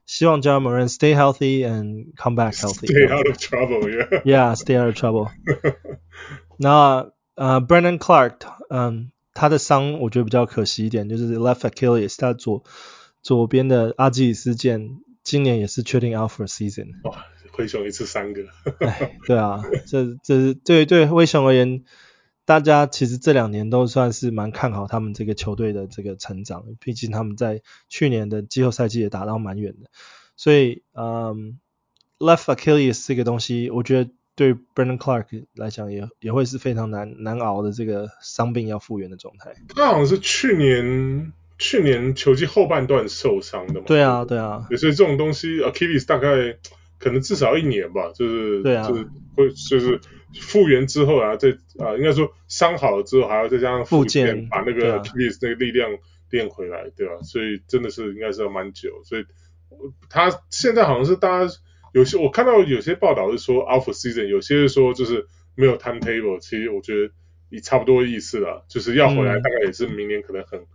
[0.10, 2.88] 希望 Ja Morant stay healthy and come back healthy.
[2.88, 4.24] Stay out of trouble, yeah.
[4.24, 5.32] Yeah, stay out of trouble.
[6.56, 12.64] 那呃，Brandon Clarke，嗯，他的伤我觉得比较可惜一点，就是 left Achilles，他左
[13.22, 16.94] 左边的阿基里斯腱，今年也是确定 out for season。
[17.04, 18.46] 哇，灰熊一次三个。
[19.26, 21.84] 对啊，这这是对对灰熊而言。
[22.46, 29.90] 大家其实这两年都算是蛮看好他们这个球队的这个成长，毕竟他们在去年的季后赛季也打到蛮远的，
[30.38, 31.60] 所以嗯
[32.20, 39.54] ，left Achilles 这个东西，我觉得对 Brandon Clarke 来讲也也会是非常难难熬的这个伤病要复原的状态。
[39.76, 43.86] 他好像是去年去年球季后半段受伤的嘛？
[43.88, 44.68] 对啊，对啊。
[44.78, 46.58] 所以这种东西 Achilles 大概
[47.00, 50.00] 可能至少一年吧，就是对啊，就是会就是。
[50.42, 55.90] 复原之后啊，再啊、呃，应该说伤好了之后，还要再加上复健，把那个 Achilles 那个力量
[56.30, 57.24] 练回来，对吧、啊？
[57.24, 59.02] 所以真的是应该是要蛮久。
[59.06, 59.26] 所以
[60.10, 61.54] 他现在好像是大家
[61.94, 66.40] 有些我看到有些报道是说 for season，有些是说就是没有 timetable。
[66.40, 67.14] 其实我觉得
[67.50, 70.68] 也差不多意思了，就是要回来大概也是明年可能很、嗯、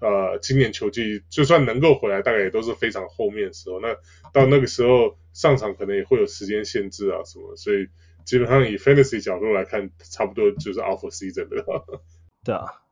[0.00, 3.80] 呃，今年球季就算能够回来，大概也都是非常后面的时候。
[3.80, 3.94] 那
[4.32, 7.88] 到那个时候上场可能也会有时间限制啊什么，所以。
[8.26, 12.02] 基本上以 fantasy 角度来看，差不多就是 for season 了。
[12.42, 12.82] 对啊，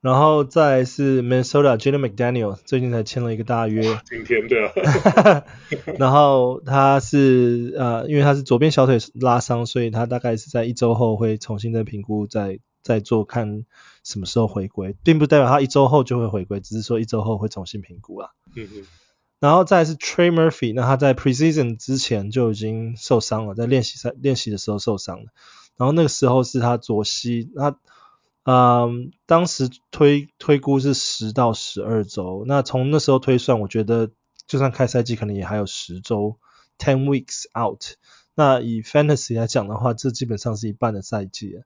[0.00, 3.82] 然后再是 Minnesota Jaden McDaniel 最近才签了一个大约。
[4.04, 5.44] 今天对啊。
[5.98, 13.64] 然后他是呃，因为他是左边小腿拉伤，所以他大概是在一周后会重新再评估，再再做看
[14.04, 18.30] 什么时候回归，并不代表他一周后就会回归，只是说一周后会重新评估啊。
[18.56, 18.86] 嗯嗯。
[19.40, 25.26] 然后再来是 Trey Murphy，那他在 Preseason 之前就已经受伤了，在练习赛练习的时候受伤了。
[25.76, 27.74] 然后那个时候是他左膝，那
[28.42, 32.44] 嗯，当时推推估是十到十二周。
[32.46, 34.10] 那从那时候推算，我觉得
[34.46, 36.38] 就算开赛季可能也还有十周
[36.78, 37.82] ，ten weeks out。
[38.34, 41.62] 那以 Fantasy 来讲的话，这基本上是一半的赛季了。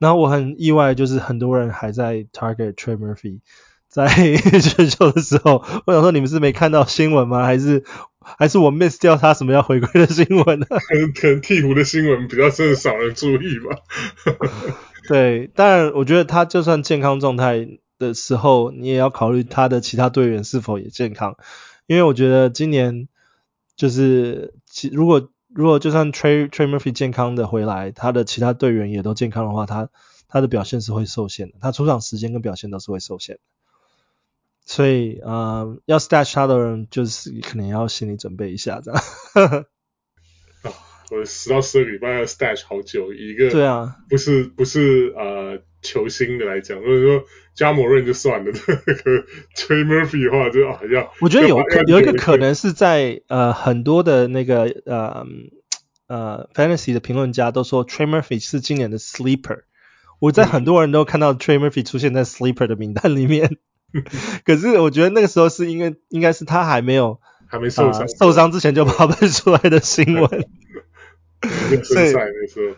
[0.00, 3.40] 那我很意外，就是很多人还在 Target Trey Murphy。
[3.86, 4.06] 在
[4.62, 7.44] 选秀的时候，我想说你们是没看到新闻吗？
[7.44, 7.82] 还是
[8.20, 10.66] 还是我 miss 掉他什么要回归的新闻呢？
[10.70, 13.76] 可能可能鹈鹕的新闻比较真的少人注意吧。
[15.08, 17.66] 对，当然我觉得他就算健康状态
[17.98, 21.36] 的时候，你也要考虑他的其他队员是否也健康，
[21.88, 23.08] 因为我觉得今年
[23.74, 29.88] 就是其如果如果就算 Trey Trey Murphy 健康的回来，他的其他队员也都健康的话，他
[30.28, 33.40] 他的表现是会受限的，他出场时间跟表现都是会受限的。
[34.64, 39.02] 所以，呃，要 stash 他的人，就是可能要心理准备一下，这样。
[40.62, 40.70] 啊，
[41.10, 47.24] 我十到十二个礼拜要 stash 好久，一个对啊，不是不是呃球星的来讲，或者说
[47.56, 48.50] Ja Morant 就算了，
[48.86, 49.24] 那个
[49.56, 51.08] Trey Murphy 的话就好像。
[51.20, 55.24] 我觉得有可有一个可能是在呃很多的那个呃
[56.06, 59.60] 呃 Fantasy 的评论家都说 Trey Murphy 是今年的 Sleeper，
[60.18, 63.58] 我在很多人都看到 Trey Murphy 出现在 Sleeper 的名单里面。
[64.46, 70.30] 可是我觉得那个时候是因为应该是他还没有还没受伤、呃，受伤之前就发布出来的新闻，
[71.84, 72.12] 所以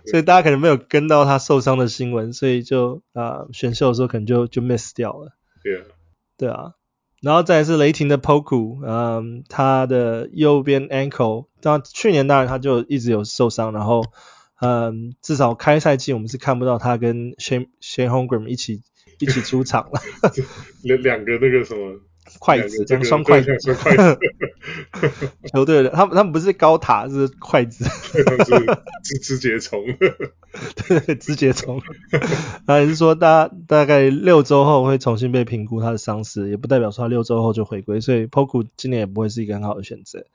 [0.06, 5.32] 所以大家可能没有跟到他受伤的新闻，所以就啊、呃、选秀的时候可能就就 miss 掉了。
[5.62, 5.84] 对啊，
[6.36, 6.72] 对啊，
[7.20, 14.04] 然后再来是雷霆的 Poku，嗯，他的右边 ankle，当去年当然他就一直有受伤，然后
[14.60, 18.82] 嗯，至少开赛季我们是看不到他跟 Shane Shane Holmgren 一起。
[19.18, 20.00] 一起出场了，
[20.82, 22.00] 两两个那个什么
[22.38, 24.18] 筷子，两双筷子，筷子。
[25.52, 27.84] 球队的他们他们不是高塔，是筷子，
[29.04, 29.84] 是肢肢节虫，
[30.88, 31.80] 对，直节虫。
[32.66, 40.26] 那，也是说大大概六周后会重新被评估他的伤势，也不代表说他六周后就回归，所以 Poku 今年也不会是一个很好的选择。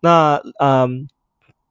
[0.00, 1.08] 那嗯，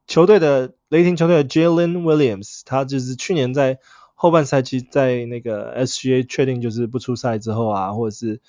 [0.06, 3.78] 球队的雷霆球队的 Jalen Williams，他就是去年在。
[4.22, 8.42] 后半赛季在那个 SGA 确定就是不出赛之后啊，或者是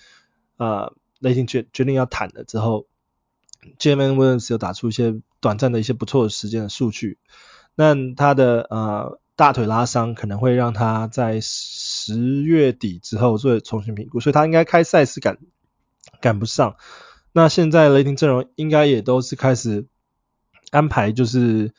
[0.58, 2.88] 呃雷霆决决定要谈了之后
[3.80, 7.20] ，Jalen Williams 有打出一些短暂的一些不错的时间的数据，
[7.76, 15.38] 那他的呃大腿拉伤可能会让他在十月底之后做重新评估，所以他应该开赛是赶
[16.20, 16.76] 赶不上。
[17.34, 19.86] 那现在雷霆阵容应该也都是开始
[20.72, 21.72] 安排，就是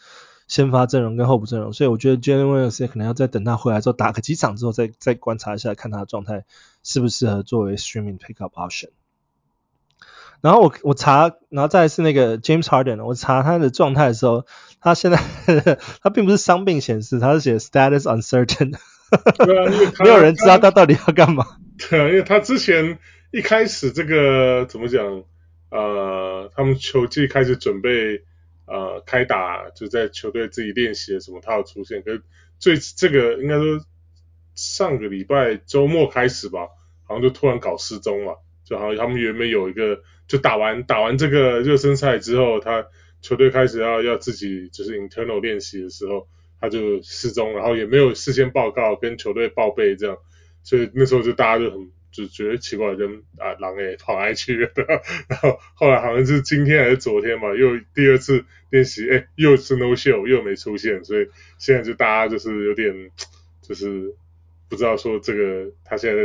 [0.46, 6.44] 先发阵容跟候补阵容，所以我觉得 Jalen Williams 可能要再等他回来之后打个几场之后再再观察一下，看他的状态
[6.84, 8.90] 适不适合作为 streaming pickup option。
[10.42, 14.44] 然后我我查，然后再来是那个 James Harden，我查他的状态的时候，
[14.80, 15.18] 他现在
[16.02, 18.74] 他并不是伤病显示，他是写 status uncertain，
[19.38, 21.46] 对啊，因为 没有人知道他到底要干嘛。
[21.88, 22.98] 对啊，因为他之前
[23.30, 25.22] 一开始这个怎么讲？
[25.70, 28.22] 呃，他们球季开始准备，
[28.66, 32.02] 呃，开打就在球队自己练习的什么，他有出现。
[32.02, 32.22] 可是
[32.58, 33.80] 最这个应该说
[34.54, 36.68] 上个礼拜周末开始吧，
[37.08, 40.02] 好像就突然搞失踪了，就好像他们原本有一个，
[40.32, 42.86] 就打完打完这个热身赛之后，他
[43.20, 46.26] 球队开始要要自己就是 internal 练习的时候，
[46.58, 50.16] 他就失踪，然后也没有事先报告跟球队报备这样，
[50.62, 51.90] 所以那时候就大家就很。
[52.12, 54.70] 就觉得奇怪，跟啊狼诶跑来去了？
[55.28, 63.10] 然后后来好像是今天还是昨天嘛，又第二次练习，诶又是 no show，又没出现，所以现在就大家就是有点
[63.62, 64.14] 就是
[64.68, 66.22] 不知道说这个他现在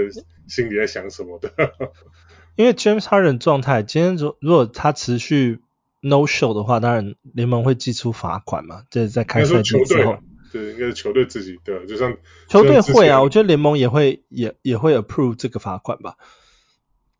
[0.50, 1.50] 心里在想什么的。
[2.58, 5.62] 因为 James Harden 状态，今天如如果他持续
[6.02, 10.17] no show 的话，当然联盟会寄出罚款嘛，这是在开赛季之后。
[10.50, 12.17] 对，应该是球队自己对，就像
[12.48, 16.15] 球队会啊，我觉得联盟也会也也会 approve 这个罚款吧。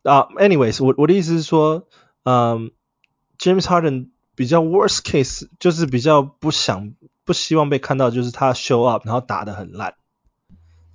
[0.02, 1.86] 啊、uh,，anyways，我我的意思是说，
[2.24, 2.72] 嗯
[3.38, 9.94] ，James Harden 比较 worst case 就是比较不想不希望被看到，就是他 show up 然后打得很烂，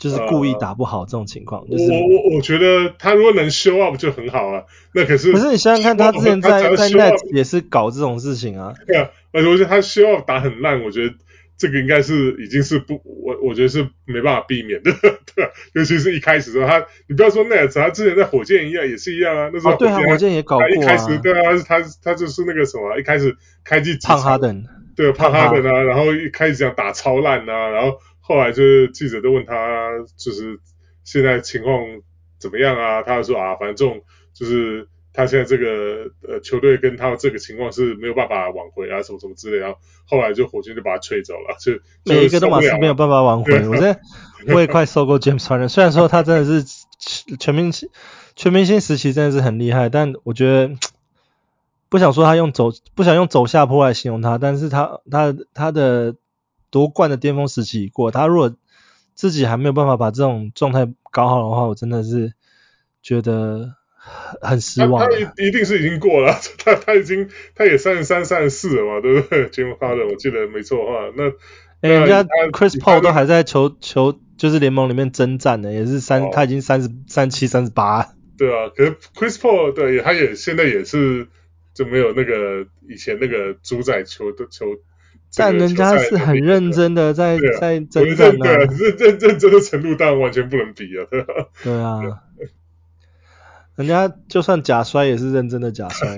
[0.04, 1.64] 就是故意打不好这种情况。
[1.66, 4.64] Uh, 就是我我我觉得他如果能 show up 就很好啊。
[4.94, 8.74] 那可是可是你想想看，他之前在在 Nets 也是搞这种事情啊。
[8.86, 11.16] 对啊，而且我觉得他 show up 打很烂，我觉得。
[11.56, 14.92] 这个应该是已经是不，我我觉得是没办法避免的，
[15.36, 15.52] 对吧？
[15.76, 19.50] 尤其是一开始的时候，他你不要说 Nets，他之前在火箭一样也是一样啊。
[19.54, 20.70] 那时候对啊，火箭也搞过啊。
[20.70, 30.60] 一开始对啊，他他就是那个什么，一开始开季胖哈登，对，胖哈登啊，然后一开始讲打超烂啊，然后后来就是记者都问他，就是
[31.04, 31.80] 现在情况
[32.40, 33.04] 怎么样啊？
[33.04, 34.02] 他就说啊，反正这种
[34.34, 34.88] 就是。
[35.16, 43.54] 他现在这个呃球队跟他这个情况是没有办法挽回啊，什么什么之类，然后后来就火箭就把他吹走了，就每一个都马是没有办法挽回。
[43.68, 44.00] 我现在
[44.52, 46.66] 我也快受够 James Harden，虽然说他真的是
[47.38, 47.90] 全明星
[48.36, 50.72] 全明星时期真的是很厉害，但我觉得
[51.90, 56.16] 不想说他用走不想用走下坡来形容他，但是他他他的
[56.74, 58.54] 夺冠的巅峰时期已过，他如果
[59.14, 62.34] 自己还没有办法把这种状态搞好的话，我真的是
[63.04, 63.76] 觉得。
[64.42, 65.02] 很失望。
[65.02, 71.30] 他他一一定是已经过了， 他他已经他也三十三、三十四了嘛，对不对？James Harden 我记得没错的话，那
[71.80, 78.14] 哎，人家 Chris Paul 都还在球球就是联盟里面征战呢，也是三，他已经三十三七、三十八。
[78.38, 81.30] 对啊，可是 Chris Paul 对，他也现在也是
[81.74, 84.66] 就没有那个以前那个主宰球的球。
[85.36, 91.06] 但人家是很认真的在在征战啊，认认认真的程度当然完全不能比啊。
[91.64, 92.02] 对啊。
[93.76, 96.16] 人家就算假摔也是认真的假摔，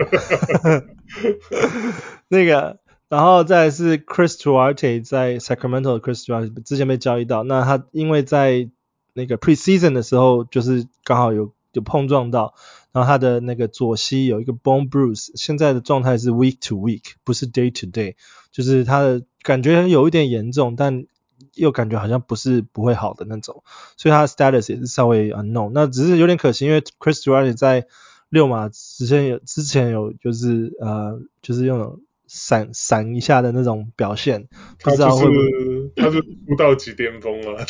[2.27, 8.69] 那个，然后再来是 Chris Duarte 在 Sacramento 的 Chris Duarte 之前被交易到，那他因为在
[9.13, 12.55] 那个 Preseason 的时候就是刚好有有碰撞到，
[12.95, 18.15] 然后他的那个左膝有一个 bone bruise，现在的状态是 week to week，不是 day to day，
[18.51, 21.05] 就是他的感觉有一点严重，但。
[21.53, 23.63] 又感觉好像不是不会好的那种，
[23.97, 25.71] 所以他的 status 也是稍微 unknown。
[25.73, 27.87] 那只是有点可惜，因为 Chris Duarte 在
[28.29, 32.01] 六马之前有之前有就是呃就是用
[32.35, 34.47] 闪闪一下的那种表现，
[34.83, 37.65] 不知道会不会他是出道即巅峰了。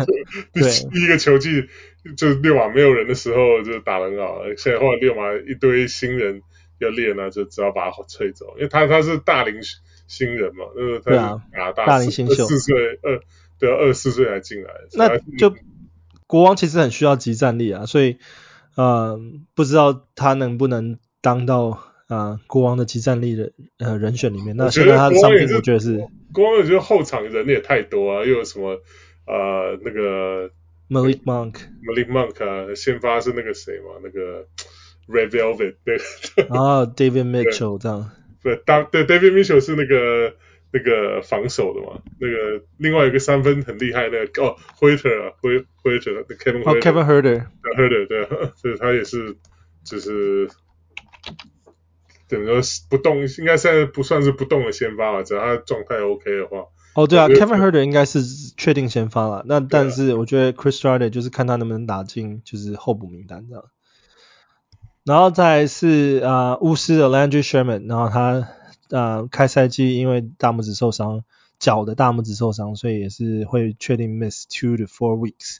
[0.52, 1.66] 对，第一个球季
[2.16, 6.40] 就是溜马没有人的时候就打得很好，现在后来六马一堆新人
[6.78, 9.60] 要练啊，就只要把他吹走，因为他他是大龄。
[10.08, 13.20] 新人嘛，呃，他是啊，大龄新秀，四岁，二，
[13.58, 15.52] 对啊，二十四岁才进来，那就
[16.28, 18.18] 国王其实很需要集战力啊，所以，
[18.76, 19.18] 呃，
[19.56, 24.56] 不知道他能不能当到啊、呃、国王的集战力的呃人选里面。
[24.56, 28.80] 那现在他的伤病，我觉得是国王，我觉得后场人也太多啊，又有什么
[29.26, 30.50] 呃那个
[30.88, 34.46] Malik Monk，Malik Monk 啊，先发是那个谁嘛，那个
[35.08, 35.96] Red Velvet 对，
[36.48, 38.10] 啊 David Mitchell 这样。
[38.42, 40.34] 对，当对 David Mitchell 是那个
[40.72, 49.36] 那个防守的嘛，那个另外一个三分很厉害那个哦，Huerter 啊，Huerter，Kevin 哦，Kevin Huerter，Huerter 对， 所以他也是
[49.84, 50.48] 就是
[52.28, 56.66] 等于说不动，应该现在不算是不动的先发吧，只要他状态 OK 的话。
[56.94, 58.22] 哦，对啊，Kevin Huerter 应该是
[58.56, 59.44] 确定先发了。
[59.46, 63.64] 那但是我觉得 Chris Strider 就是看他能不能打进就是候补名单这样。
[65.04, 68.48] 然后再来是啊巫师的 Landry Sherman，然后他
[68.88, 71.22] 呃开赛季因为大拇指受伤，
[71.58, 75.58] 脚的大拇指受伤，所以也是会确定 miss two to four weeks。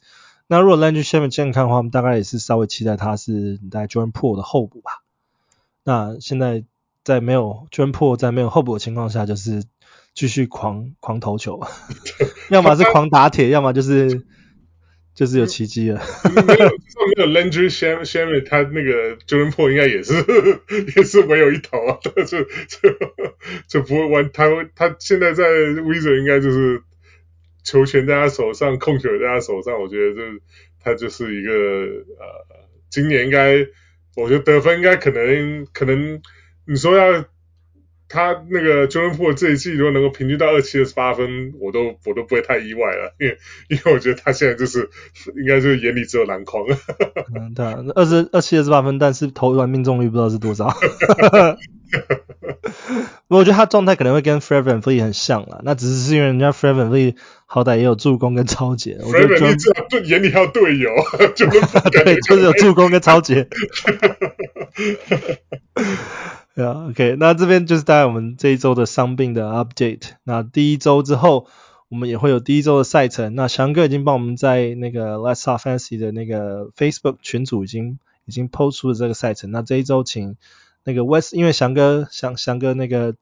[0.48, 5.02] 那如果 Landry Sherman 健康的话，我们大概也是稍微期待他是在 Jordan Poole 的候补吧。
[5.86, 6.62] 那现在
[7.02, 9.62] 在没有 Jordan Poole 在没有候补的情况下，就是。
[10.16, 11.60] 继续狂狂投球，
[12.48, 14.22] 要么是狂打铁，要么就是
[15.14, 16.00] 就是有奇迹了。
[16.24, 20.14] 没有，没有 Landry Shamet 他那个 Jordan Poole 应该也是
[20.96, 22.46] 也是唯有一投啊，就就
[23.68, 24.30] 就不会玩。
[24.32, 26.82] 他他现在在 Wizard 应该就是
[27.62, 29.78] 球权在他手上，控球在他手上。
[29.78, 30.22] 我觉得这
[30.82, 32.26] 他就是一个呃，
[32.88, 33.66] 今年应该
[34.16, 36.20] 我觉得得分应该可能可能
[36.66, 37.24] 你说要。
[38.08, 43.38] 他那个 Jordan Poole 这一季如果能够平均到二七二十八分，我都我都不会太意外了，因为
[43.68, 44.88] 因为我觉得他现在就是
[45.36, 46.64] 应该就是眼里只有篮筐。
[47.34, 50.74] 嗯，对啊，二十二七二十八分，但是投篮命中率不知道是多少。
[53.28, 58.98] 不过我觉得他状态可能会跟 Fred VanVleet 很像啦，那只是是因为人家 Fred VanVleet 好歹也有助攻跟超截。
[59.00, 60.90] Fred VanVleet 至少对眼里还有队友，
[61.34, 61.46] 就
[61.90, 63.48] 对，就是有助攻跟抄截。
[66.56, 70.12] 对啊，OK，那这边就是大概我们这一周的伤病的 update。
[70.24, 71.46] 那第一周之后，
[71.90, 73.34] 我们也会有第一周的赛程。
[73.34, 79.50] 那翔哥已经帮我们在那个 Let's Talk Fantasy 的那个 Facebook 群组已经已经 post 出了这个赛程。
[79.50, 80.38] 那这一周请
[80.82, 83.16] 那个 West，因为翔哥翔翔哥那个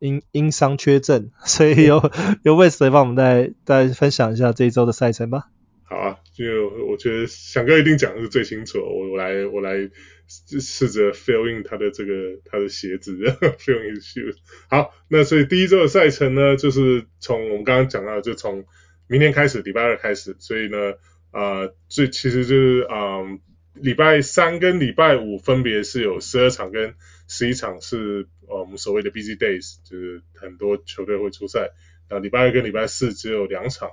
[0.00, 2.10] 因因伤缺阵， 所以由
[2.42, 5.44] 由 West 来帮我们再再分享一下这一周的赛程吧。
[5.84, 6.44] 好啊，就
[6.90, 9.88] 我觉得翔哥一定讲的是最清楚，我我来我来。
[10.30, 13.16] 试着 fill in 他的这个他的鞋子
[13.58, 14.36] ，fill in his shoes。
[14.68, 18.64] 好，那所以第一周的赛程呢，就是从我们刚刚讲到，就从
[19.08, 20.36] 明天开始，礼拜二开始。
[20.38, 20.94] 所以呢，
[21.32, 23.40] 呃，最其实就是嗯，
[23.74, 26.94] 礼拜三跟礼拜五分别是有十二场跟
[27.26, 31.70] 十一场是呃我们所谓的 busy days，就是很多球队会出赛。
[32.08, 33.90] 那礼拜二跟礼拜四只有两场，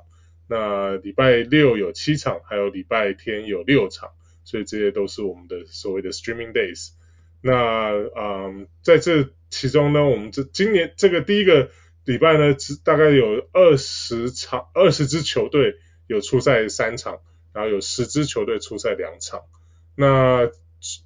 [0.48, 4.12] 那礼拜六有七场，还有礼拜天有六场。
[4.48, 6.92] 所以这些都是我们的所谓的 streaming days。
[7.42, 11.70] 那嗯，在这其中呢，我们这今年这个第一个
[12.06, 15.76] 礼拜呢，大概有二十场，二十支球队
[16.08, 17.20] 有出赛三场，
[17.54, 19.42] 然后有十支球队出赛两场。
[19.98, 20.50] 那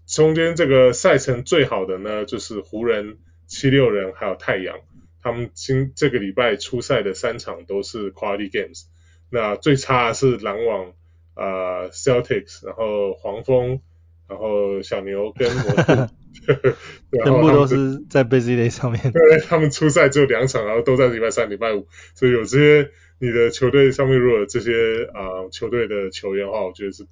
[0.06, 3.18] 中间这个赛程最好的呢，就是湖人、
[3.48, 4.82] 七六人还有太阳，
[5.24, 8.84] 他们今这个礼拜出赛的三场都是 quality games。
[9.32, 10.94] 那最差的是篮网。
[11.34, 13.80] 啊、uh,，Celtics，然后黄蜂，
[14.28, 16.10] 然后小牛跟 魔术，
[17.24, 19.02] 全部都是在 Busy Day 上面。
[19.12, 27.04] 对，他们初赛只有两场，然后都在礼拜三、礼拜五，所以有这些你的球队上面如果有这些啊、呃、球队的球员的话，我觉得是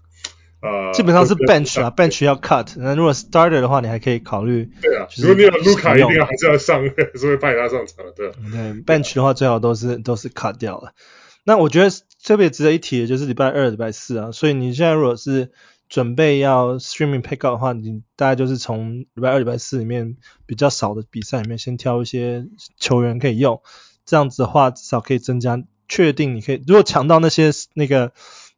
[0.59, 2.73] 啊，呃、基本上是 Bench 啊，Bench 要 Cut。
[2.77, 4.69] 那如果 Starter 的话，你还可以考虑。
[4.81, 6.83] 对啊，如果你有卢卡，一定要还是要上，
[7.15, 8.05] 所以派他上场。
[8.15, 10.93] 对，对，Bench 的话最好都是都是 Cut 掉了。
[11.43, 11.89] 那我觉得
[12.23, 15.51] 特别值得一提的就是礼拜二、礼拜四啊，所以你现在如果是
[15.87, 22.45] 准备要 streaming pick up 的话，你大概就是从礼拜二、礼拜四里面比较少的比赛里面先挑一些
[22.77, 23.61] 球员可以用，
[24.05, 28.11] 这样子的话至少可以增加确定你可以，如果抢到那些那个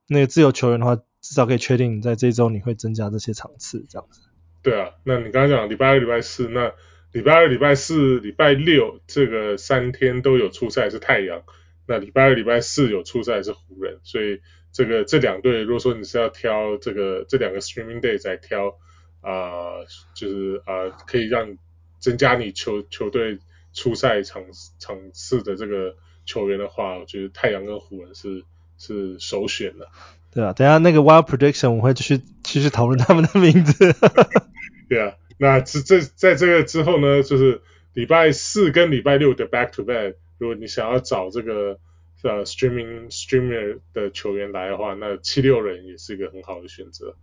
[0.08, 4.22] 那个自由球员的话，至少可以确定你在这周你会增加这些场次这样子。
[4.62, 6.74] 对啊，那你刚才讲礼拜二、礼拜四，那
[7.14, 11.44] 礼拜二、礼拜四、礼拜六这个三天都有出赛是太阳。
[11.92, 14.40] 那礼拜二、礼拜四有出赛是湖人，所以
[14.72, 18.78] 这个这两队，如果说你是要挑这个这两个 streaming day 来挑
[19.20, 19.86] 啊、呃，
[20.16, 21.58] 就是啊、呃，可以让
[22.00, 23.40] 增加你球球队
[23.74, 24.42] 出赛场
[24.80, 28.46] 场次的这个球员的话，我觉得太阳跟湖人是
[28.78, 29.90] 是首选的。
[30.34, 33.94] 对啊，等下那个 wild prediction 我会继续继续讨论他们的名字。
[34.88, 37.62] 对啊，那这这在这个之后呢，就是
[37.94, 40.16] 礼拜四跟礼拜六的 back to back。
[40.42, 41.78] 如果你想要找这个
[42.24, 47.16] 呃 streaming streamer 的球员来的话，那七六人也是一个很好的选择。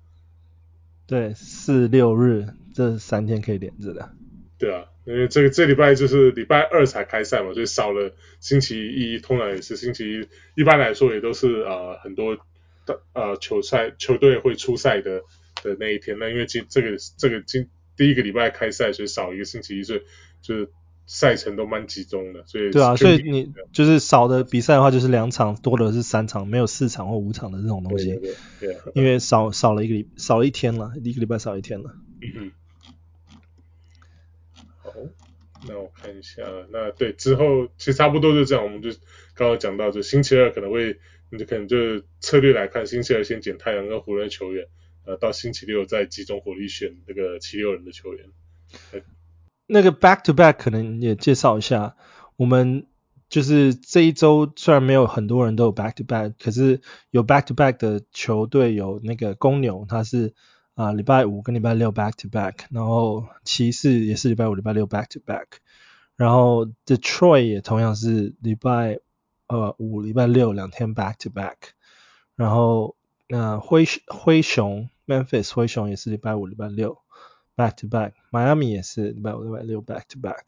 [1.04, 4.08] 对，四六日这三天可以连着的。
[4.56, 12.36] 对啊，因为这个这礼拜就是礼拜二才开赛嘛，所以少了星期一，通常也是星期一，一般来说也都是呃很多
[12.86, 15.22] 的呃球赛球队会出赛的
[15.64, 16.16] 的那一天。
[16.20, 20.02] 那因为今这个这个今第一个礼拜开赛，所以少一个星期一，所以
[20.40, 20.70] 就是。
[21.08, 28.14] 赛程都蛮集中的，所以对啊，所以你就是少的比赛的话，就是两场，多的是三场，没有四场或五场的这种东西。
[28.14, 31.96] 对，对，对，对，因为少少了一个礼，少了一天了，一个礼拜少一天了。
[32.20, 32.52] 嗯哼。
[34.82, 34.92] 好，
[35.66, 38.90] 那我看一下，那对之后其实差不多就这样，我们就
[39.34, 40.98] 刚刚讲到，就星期二可能会，
[41.30, 44.66] 你就可能就策略来看，星期二先捡太阳跟湖人的球员，
[45.06, 48.26] 呃，到星期六再集中火力选那个七六人的球员。
[49.68, 51.94] 那个 back to back 可能也介绍一下，
[52.36, 52.86] 我们
[53.28, 60.34] 就是这一周虽然没有很多人都有 back to back，可是有 back to back 的球队有那个公牛，他是。
[60.78, 65.46] 啊，礼拜五跟礼拜六 back to back，然后骑士也是礼拜五、礼拜六 back to back，
[66.14, 69.00] 然后 Detroit 也同样是礼拜
[69.48, 71.56] 呃五、礼拜六两天 back to back，
[72.36, 72.94] 然后
[73.26, 76.98] 那、灰灰熊 Memphis 灰熊也是礼拜五、礼拜六
[77.58, 80.44] back to back，Miami 也是礼拜五、礼拜六 back to back，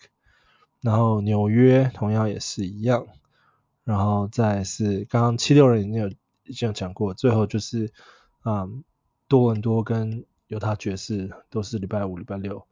[0.80, 3.06] 然后纽约同样也是一样，
[3.84, 6.08] 然后再是刚刚七六人已经有
[6.44, 7.92] 已经有讲过，最后就是
[8.40, 8.62] 啊。
[8.62, 8.84] 嗯
[9.30, 12.66] 多伦多跟犹他爵士都是礼拜五、礼拜六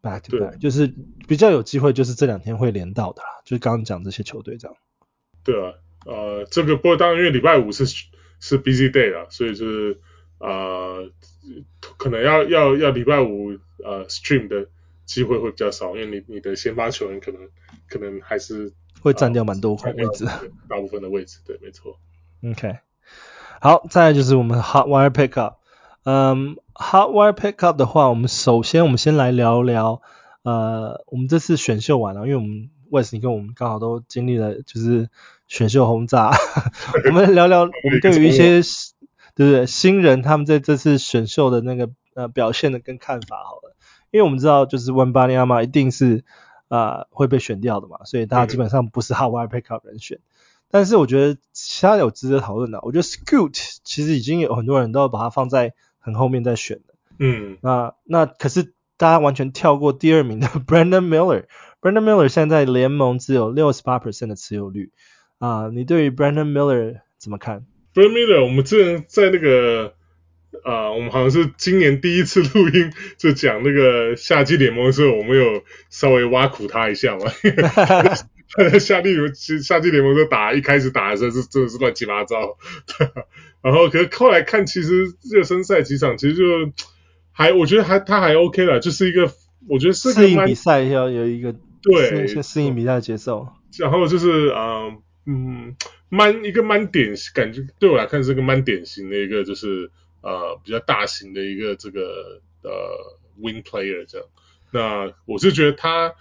[0.00, 0.90] back to back，就是
[1.26, 3.28] 比较有机会，就是这两天会连到的啦。
[3.44, 4.74] 就是刚刚讲这些球队这样。
[5.44, 5.74] 对啊，
[6.06, 10.00] 呃，这个不过当然因为礼拜五是是 busy day 啦，所以就是
[10.38, 11.10] 呃
[11.96, 14.68] 可能要要要礼拜五呃 stream 的
[15.04, 17.40] 机会会比较少，因为你你的先发球员可能
[17.88, 20.24] 可能还是会占掉蛮多块位置，
[20.68, 21.98] 大部分的位置，对，没错。
[22.42, 22.78] OK，
[23.60, 25.54] 好，再来就是我们 hot wire pickup。
[26.04, 30.00] 嗯，Hot Wire Pickup 的话，我们首先我们先来聊聊，
[30.42, 35.10] 呃，我们这次选秀完了，因为我们 Wes 你跟我们刚好都经历了就是
[35.48, 36.30] 选秀轰炸，
[37.04, 38.62] 我们聊聊我们对于一些
[39.38, 43.74] 对不对新人他们在这次选秀的那个呃表现的跟看法好了，
[44.10, 46.24] 因为我们知道就是 Wembanyama 一定是
[46.68, 50.18] 啊、呃、会被选掉的嘛，所以大家基本上不是 Hot Wire Pickup 人选。
[50.70, 55.72] 但是我觉得其他有值得讨论的，我觉得 Scoot 其实已经有很多人都要把它放在。
[56.00, 64.90] 很后面再选了，嗯，那那可是大家完全跳过第二名的 Brandon Miller，Brandon Miller 现在联盟只有六十八 percent 的持有率。
[65.38, 67.66] 啊、呃，你对于 Brandon Miller 怎么看
[68.06, 69.94] Miller，我们之前在那个
[70.62, 77.26] 啊、呃，我们好像是今年第一次录音 就讲那个夏季联盟的时候，我们有稍微挖苦他一下嘛。
[78.78, 82.56] 夏季联其实夏季联盟就打一开始打的时候是真的是乱七八糟，
[83.62, 86.44] 然后可是后来看其实热身赛几场其实就
[87.30, 89.30] 还我觉得还他还 OK 了，就是一个
[89.68, 94.96] 我觉得是适应比赛要有一个对适应比赛的节奏，然后就是啊
[95.26, 95.76] 嗯
[96.08, 99.90] 蛮一个蛮典型感觉对我来看是个蛮典型的一个就是
[100.22, 102.70] 呃比较大型的一个这个呃
[103.40, 104.26] wing player 这样，
[104.70, 106.14] 那我是觉得他。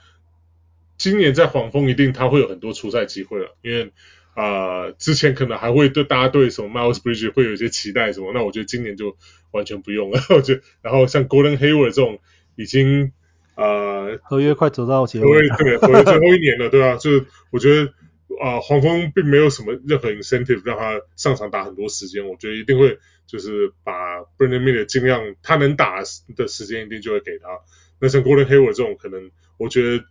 [1.00, 3.92] 今年在黄蜂一定他会有很多出赛机会了，因为
[4.34, 9.16] 啊、呃、之前可能还会对大家对什么 Miles Bridges 会有一些期待什么，那我觉得今年就
[9.52, 10.20] 完全不用了。
[10.36, 12.20] 我觉得然后像 Golden Hayward 这种
[12.56, 13.12] 已经
[13.54, 16.96] 呃合约快走到结尾，对，合约最后一年了，对吧、啊？
[16.98, 17.94] 就是我觉得
[18.42, 26.02] 啊、呃、黄蜂并没有什么任何 incentive 让他上场打很多时间，我觉得一定会就是把 Brandon Miller 尽量他能打
[26.36, 27.48] 的时间一定就会给他。
[28.00, 30.04] 那像 Gordon Hayward 这种可能我觉得。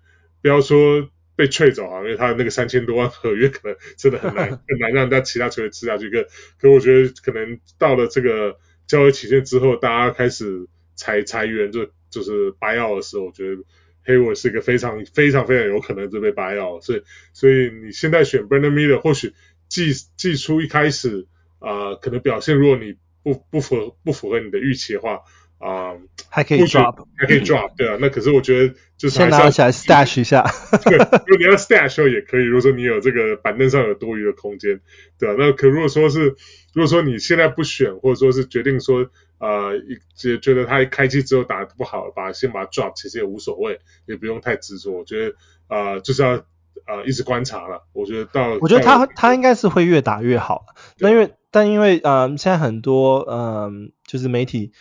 [0.43, 6.09] 不要说被吹走啊，因为他的那个三千多万合约可能真的很难 很难让人家其他球队吃下去。
[6.09, 6.25] 可
[6.61, 8.57] 可我觉得可能到了这个
[8.87, 13.63] 交易期限之后，大家开始裁裁员就就是 buy out 的时候，我觉得
[14.07, 16.83] Hayward 是一个非常非常非常有可能就被 buy out。
[16.83, 17.03] 所以
[17.33, 19.35] 所以你现在选 Brandon Miller，或许
[19.69, 21.27] 季季初一开始
[21.59, 25.21] 啊、呃，可能表现如果你不不符合不符合你的预期的话。
[25.59, 30.45] 啊、um，还可以 drop，还可以 drop，对啊，那可是我觉得就是先拿起来 stash 一下，
[30.85, 34.83] 对，如果你要 stash 也可以，如果说你有这个板凳上有多余的空间，
[35.19, 36.37] 对啊，那可如果说是，
[36.75, 39.73] 如果说你现在不选，或者说是决定说，呃，
[40.17, 45.37] 觉觉得他一开机之后打得不好，把先把它 drop，其实也无所谓，也不用太执着，我觉得
[45.69, 46.45] 啊、呃，就是要啊、
[46.87, 50.67] 呃、一直观察了，我觉得到，我觉得他他应该是会越打越好，
[50.99, 53.73] 那因为但因为呃现在很多嗯、呃、
[54.07, 54.73] 就是媒体。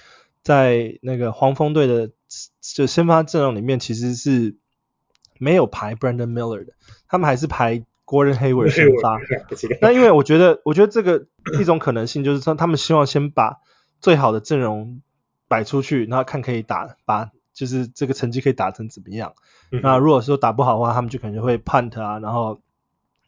[0.46, 2.12] 在那个黄蜂队的
[2.62, 4.58] 就先发阵容里面，其实是
[5.40, 6.74] 没有排 Brandon Miller 的，
[7.08, 9.18] 他们还是排 Gordon Hayward 先发。
[9.82, 11.26] 那因为我觉得，我觉得这个
[11.60, 13.58] 一种可能性就是说，他们希望先把
[14.02, 15.02] 最好的阵容
[15.48, 19.34] 摆出去，然后看可以打，把就是这个成绩可以打成怎么样。
[19.70, 22.62] 那如果说打不好的话，他们就可能会 punt 啊，然后。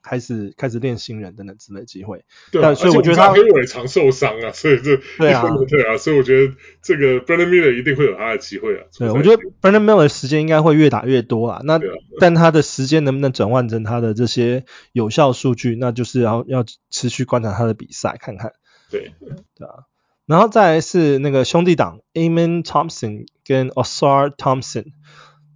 [0.04, 8.86] 开始开始练新人等等之类的机会，对、啊，所以我觉得他黑尾常受伤啊，所以这对啊对啊，所以我觉得这个 Brandon Miller 一定会有他的机会啊。
[8.98, 11.60] 对，我觉得 Brandon Miller 的时间应该会越打越多啊。
[11.66, 11.82] 那、啊、
[12.22, 14.64] 但他的时间能不能转换成他的这些
[14.94, 18.54] 有效数据，那就是要要持续观察他的比赛看看。
[18.90, 19.84] 对对啊，
[20.28, 24.92] 然后再来是那个兄弟党 Amen Thompson 跟 Osar Thompson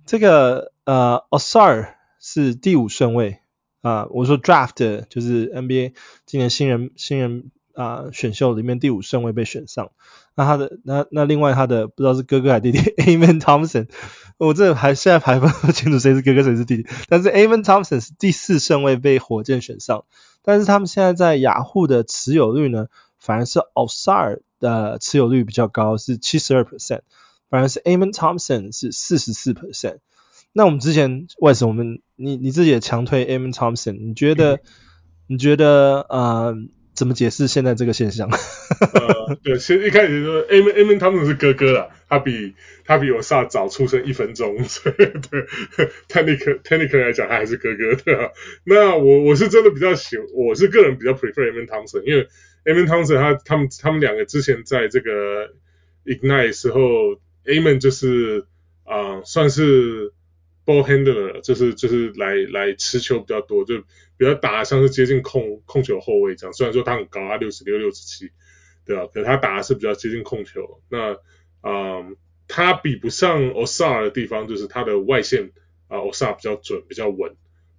[0.07, 0.71] 这个。
[0.83, 3.39] 呃，Osar 是第五顺位
[3.81, 5.93] 啊、我说 Draft 就是 NBA
[6.25, 9.91] 今年新人新人啊、呃、选秀里面第五顺位被选上。
[10.35, 13.89] 那他的那那另外他的不知道是哥哥还是弟弟 Amen Thompson，
[14.37, 20.05] 我这还现在排分不清楚谁是哥哥谁是弟弟，但是 Amen Thompson 是第四顺位被火箭选上，
[20.41, 22.87] 但是他们现在在雅虎的持有率呢，
[23.19, 27.01] 反而是 Osar 的持有率比较高，是七十二 percent，
[27.49, 29.97] 反而是 Amon Thompson 是四十四 percent。
[30.53, 34.61] 那我们之前为什么我们你你自己也强推 Amon Thompson，你觉得、
[35.27, 36.55] 你觉得呃？
[36.93, 38.29] 怎么解释现在这个现象？
[38.29, 42.53] 呃，对，其实一开始说 Amen Amen 他们是哥哥啦，他比
[42.83, 45.47] 他比我萨早出生一分钟， 所以对
[46.09, 48.31] technical technical 来讲他还是哥哥对吧？
[48.65, 52.27] 那我我是真的比较喜，我是个人比较 prefer Amon Thompson，因为
[52.65, 55.53] Amen Thompson 他他们他们两个之前在这个
[56.05, 56.81] Ignite 时候
[57.45, 58.45] ，Amen 就是
[58.83, 60.13] 啊、算是。
[60.63, 63.79] ball handler 就是就是来来持球比较多，就
[64.15, 66.53] 比较打像是接近控控球后卫这样。
[66.53, 68.29] 虽然说他很高啊，六十六六十七，
[68.85, 70.79] 对啊，可是他打的是比较接近控球。
[70.87, 71.17] 那
[71.63, 72.15] 嗯，
[72.47, 75.51] 他比不上 Osar 的地方就是他的外线
[75.87, 77.35] 啊，Osar 比较准，比较稳。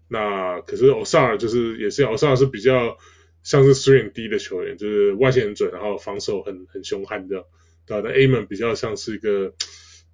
[0.08, 2.98] 那可是 Osar 就是也是 Osar 是比较
[3.42, 7.44] 像是 three D 的球员，就是外线很准，然后防守很很凶悍这样。
[7.86, 9.54] 对，那 Amen 比较像是一个。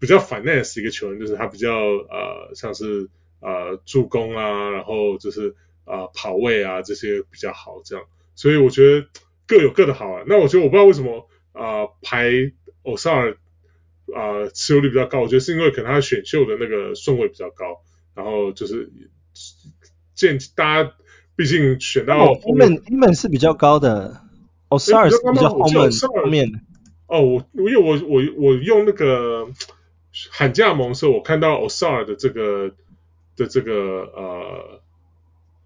[0.01, 3.11] 比较 finesse 一个球员，就是他比较呃像是
[3.41, 5.57] 呃助攻啊，然后就是、
[5.87, 8.05] 呃、跑位啊这些比较好这样，
[8.37, 9.09] 所以我觉得
[9.49, 10.23] 各有各的好啊。
[10.29, 12.31] 那我觉得我不知道为什么啊、呃、排
[12.85, 13.39] Ausar
[14.15, 17.83] 啊持有率比较高，我觉得是因为可能他选秀的那个顺位比较高，
[18.15, 18.93] 然后就是
[20.15, 20.95] 见大家
[21.39, 22.77] 毕竟选到后面。
[22.83, 24.21] Amen 是比较高的
[24.69, 25.91] ，Ausar 是比较后面
[26.23, 26.67] 后面。
[27.07, 29.49] 哦，我因为我我我用那个。
[30.31, 32.73] 喊加盟的时候，我看到 Ausar 的这个
[33.37, 33.73] 的这个
[34.17, 34.81] 呃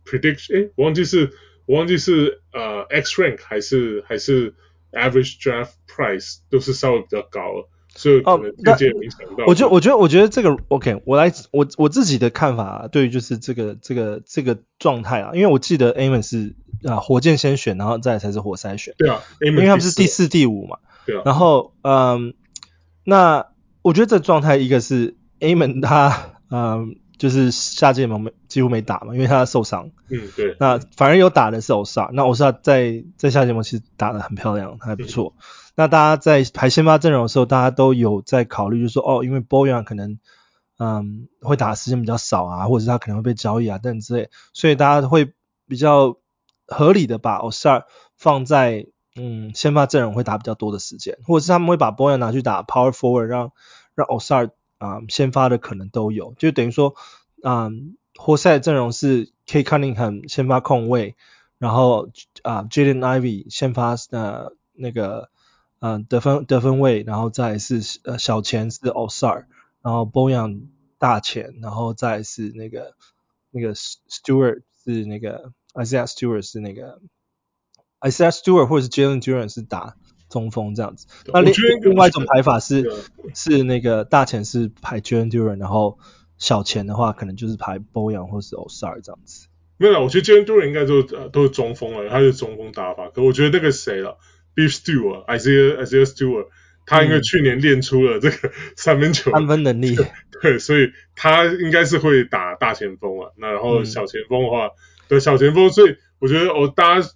[0.04, 1.30] prediction，哎，我忘记是，
[1.64, 4.52] 我忘记是呃 X rank 还是还是
[4.90, 7.68] average draft price 都是稍微比较高，所
[8.12, 9.20] 以可能直接影响。
[9.46, 18.94] 我觉得，我觉得，我觉得这个 OK，我来我我自己的看法啊，对于就是这个这个这个状态啊，因为我记得 Amen 是啊火箭先选，然后再才是活塞选。
[18.98, 20.78] 对啊，因为他们是第四、第五嘛。
[21.06, 21.22] 对啊。
[21.24, 22.34] 然后嗯，
[23.04, 23.46] 那。
[23.84, 29.92] 我觉得这状态一个是 Amen 他嗯就是夏季没几乎没打嘛，因为他受伤。
[30.10, 30.56] 嗯，对。
[30.58, 35.32] 那反而有打的是 Ausar，那 Ausar 在在夏季其实打的很漂亮，还不错。
[35.36, 35.42] 嗯、
[35.76, 40.18] 那大家在排先发阵容的时候，大家都有在考虑，就是说哦，因为 Boyan 可能
[40.78, 45.32] 嗯会打的时间比较少啊，或者是他可能会被交易啊等等之类，所以大家会
[45.68, 46.16] 比较
[46.66, 47.84] 合理的把 Ausar
[48.16, 48.88] 放在。
[49.14, 53.52] 嗯，先发阵容会打比较多的时间，或者是他们会把 Boyan 拿去打 Power Forward，让
[53.94, 54.52] 让 Ausar
[54.82, 56.94] 啊、先发的可能都有，就等于说，
[57.42, 61.14] 嗯，活塞阵容是 K Cunning 和先发控卫，
[61.58, 62.08] 然后
[62.42, 65.30] 啊、呃、Jaden Ivy 先发呃那个
[65.78, 69.48] 嗯、得分得分位，然后再是呃小前是 o s a r
[69.82, 70.68] 然后 Bojan
[70.98, 72.94] 大前，然后再是那个
[73.50, 77.00] 那个 Stewart 是那个 Isaiah Stewart 是那个。
[78.04, 79.94] Isaiah Stewart 或者是 Jalen Duren 是打
[80.32, 81.52] 中锋这样子，那另
[81.82, 82.90] 另外一种排法是
[83.34, 85.98] 是那个大前是排 Jalen d u r a n 然后
[86.38, 89.48] 小前的话可能就是排 Boyan 或是 Ausar 这样子。
[89.76, 93.10] 没有啦，我觉得 Jalen d u r a n 应该都都是中锋了，他是中锋打法。
[93.10, 94.16] 可我觉得那个谁了
[94.56, 96.46] ，Beef Stew，Isaiah Isaiah Stewart，
[96.86, 99.96] 他因为去年练出了这个 三分球三分能力，
[100.40, 103.34] 对，所以他应该是会打大前锋了。
[103.36, 104.72] 那然后小前锋的话，嗯、
[105.08, 107.08] 对小前锋，所以我觉得哦，大家。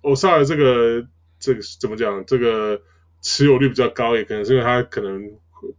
[0.00, 1.06] 欧萨的这个
[1.44, 2.24] 这个怎么讲？
[2.26, 2.80] 这个
[3.20, 5.22] 持有率比较高，也可能是因为他可能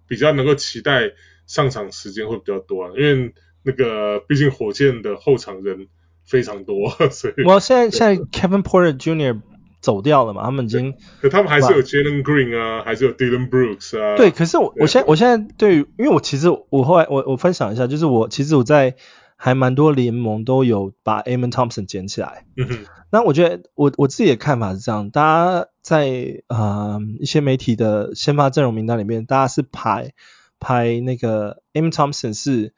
[0.07, 1.11] 比较能够期待
[1.47, 2.91] 上场时间会比较多啊。
[2.95, 5.87] 因为那个毕竟火箭的后场人
[6.25, 9.41] 非常多， 所以我现在现在 Kevin Porter Jr.
[9.81, 10.43] 走掉了嘛？
[10.43, 14.17] 他们已经，可他们还是有 Jalen Green 啊，还是有 Dillon Brooks 啊。
[14.17, 18.95] 对，可是我我现在我现在对于，因为我其实我后来我我分享一下，就是我其实我在。
[19.35, 22.45] 还蛮多联盟都有把 Amon Thompson 捡起来。
[22.57, 22.85] 嗯哼。
[23.11, 30.13] 那我觉得我我自己的看法是这样，大家在呃一些媒体的先发阵容名单里面，大家是排
[30.59, 32.73] 排那个 Amon Thompson 是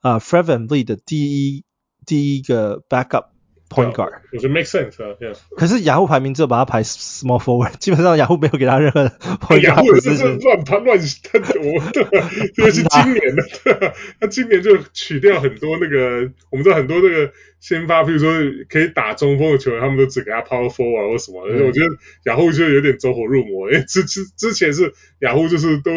[0.00, 1.64] 呃 Fred VanVleet 的第一
[2.06, 3.26] 第一个 backup
[3.74, 5.16] point guard，我觉得 make sense 啊。
[5.56, 9.60] 可是雅虎排名只有把他排 small forward，基本上雅虎没有给他任何 point guard。
[9.60, 12.30] 雅虎是乱排乱他我对吧？
[12.56, 18.30] 尤其今年的，对他今年就取掉很多那个，我们知道很多那个先发，比如说
[18.68, 21.42] 可以打中锋的球员，他们都只给他 power forward 或什么。
[21.66, 25.90] 我觉得雅虎就有点走火入魔，因为之之之前是雅虎就是都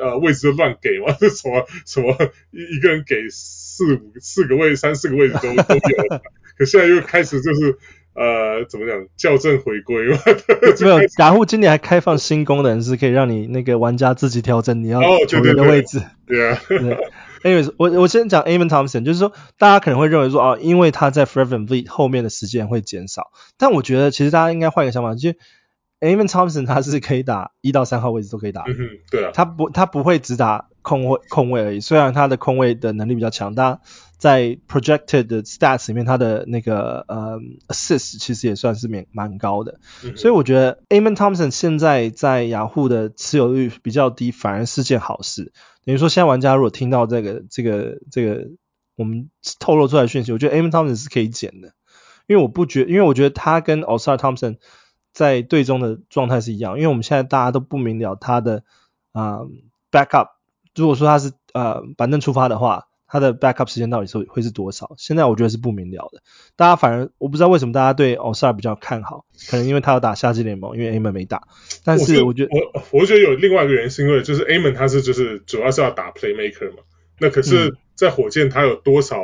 [0.00, 2.16] 呃位置都乱给嘛，是什么什么
[2.50, 6.20] 一一个人给四五四个位三四个位置都都有。
[6.56, 7.76] 可现在又开始就是
[8.14, 10.18] 呃，怎么讲校正回归嘛？
[10.80, 15.98] 没有，雅虎今年还开放新功能，是可以让你那个玩家自己调整你要球员的位置。
[15.98, 16.60] 哦、对啊。
[16.68, 16.98] 对。
[17.42, 25.36] Anyways，我我先讲 Amen Thompson，就是说大家可能会认为说啊，因为他在 Fred VanVleet 后面的时间会减少，但我觉得其实大家应该换一个想法，就是
[26.00, 28.64] Amen Thompson 他是可以打一到三号位置都可以打。
[29.10, 29.32] 对啊。
[29.34, 33.80] 他不他不会只打空位空位而已，虽然他的空位的能力比较强，但。
[34.24, 45.52] 在 projected 的 stats 里面，他的那个呃 assist 其实也算是蛮蛮高的，嗯、所以我觉得 Amon Thompson 现在在雅虎的持有率比较低，反而是件好事。
[45.84, 48.48] 等于说，现在玩家如果听到这个这个这个
[48.96, 51.74] 我们透露出来的讯息，我觉得 Amon Thompson 是可以减的，
[52.26, 54.56] 因为我不觉，因为我觉得他跟 Ausar Thompson
[55.12, 58.62] 在队中的状态是一样，因为我们现在大家都不明了他的
[59.12, 59.48] 啊、呃、
[59.92, 60.28] backup，
[60.74, 62.86] 如果说他是呃板凳出发的话。
[63.14, 64.92] 他的 backup 时间到底是会是多少？
[64.98, 66.20] 现在我觉得是不明了的。
[66.56, 71.46] 大家反而我不知道为什么大家对 Ausar 比较看好，可能因为他要打夏季联盟，因为 Amen 没打。
[71.84, 76.78] 但是我觉得我我觉得有另外一个原因，是因为就是 Amen 他是就是主要是要打 playmaker 嘛。
[77.20, 79.16] 那可是，在火箭他有多少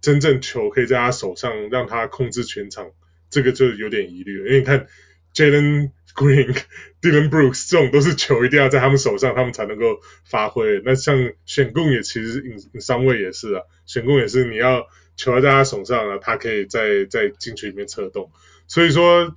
[0.00, 2.86] 真正球可以在他手上让他控制全场？
[3.30, 4.86] 这个就有点疑虑了，因为你看
[5.34, 6.52] Jalen Green、
[7.00, 10.82] Dillon Brooks 这种都是球一定要在他们手上，他们才能够发挥。
[10.84, 18.30] 那像选贡也其实 in some way 也是啊，选贡也是你要球要在他手上啊，他可以在在禁区里面策动。
[18.66, 19.36] 所以说，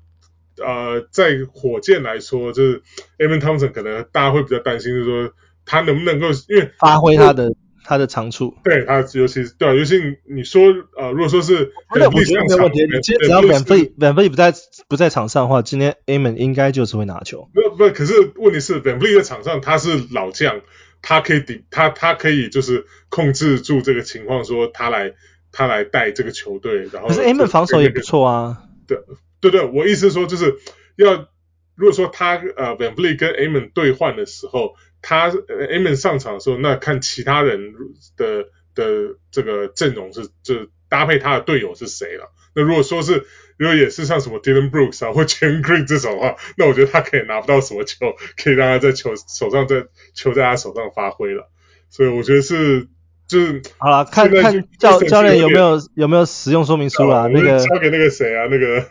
[0.58, 2.82] 呃，在火箭来说，就是
[3.20, 5.34] Amen Thompson 可能大家会比较担心，就是说
[5.66, 7.54] 他能不能够因为发挥他的。
[7.84, 10.62] 他的长处，对他尤其是对啊，尤其你说
[10.98, 12.84] 呃，如果说是没有问题，没问题。
[12.86, 14.54] 你今天只要 VanVleet VanVleet 不在
[14.88, 17.50] 不在场上的话，今天 Amon 应该就是会拿球。
[17.54, 20.62] 不不，可是问题是 VanVleet 在场上他是老将，
[21.02, 25.14] 他可以顶他他可以就是控制住这个情况，说他来
[25.52, 28.64] 他来带这个球队，然后可是 Amon 防守也不错啊。
[28.88, 29.00] 对
[29.40, 30.56] 对对，我意思说就是
[30.98, 31.28] 要
[31.76, 34.76] 如果说他呃 VanVleet 跟 Amen 兑换的时候。
[35.02, 37.74] 他呃 Amen 上场的时候，那看其他人
[38.18, 38.46] 的
[38.76, 42.32] 的这个阵容是，就搭配他的队友是谁了。
[42.54, 43.26] 那如果说是，
[43.58, 51.50] 如果也是像什么 Dylan Brooks 啊或 Jalen Green 这种的话，那我觉得他可以拿不到什么球，可以让他在球手上在球在他手上发挥了。
[51.90, 52.88] 所以我觉得是
[53.28, 57.28] 就是好了，看看教教练有没有有没有使用说明书啦。
[57.32, 58.86] 那个交给那个谁啊，那个，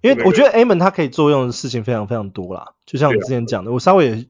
[0.00, 4.26] 因为我觉得 Amen 他可以作用的事情非常非常多啦，就像我之前讲的，我稍微也。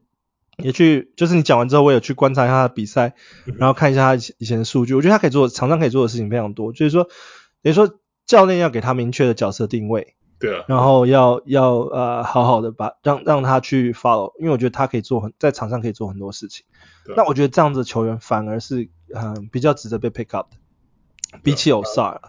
[0.57, 3.15] 也去，就是你讲完之后，我有去观察一下他的比赛，
[3.57, 4.93] 然后看一下他以前的数据。
[4.93, 6.71] 我觉得他可以做，场上可以做的事情非常多。
[6.71, 7.05] 就是说，
[7.61, 16.65] 等于说教练要给他明确的角色定位，对啊，然后要要呃好好的把让让他去 follow，因为我觉得他可以做很在场上可以做很多事情。
[17.05, 22.19] 对那我觉得这样子的球员反而是嗯、呃、比较值得被 pick up 的，比起 Ausar。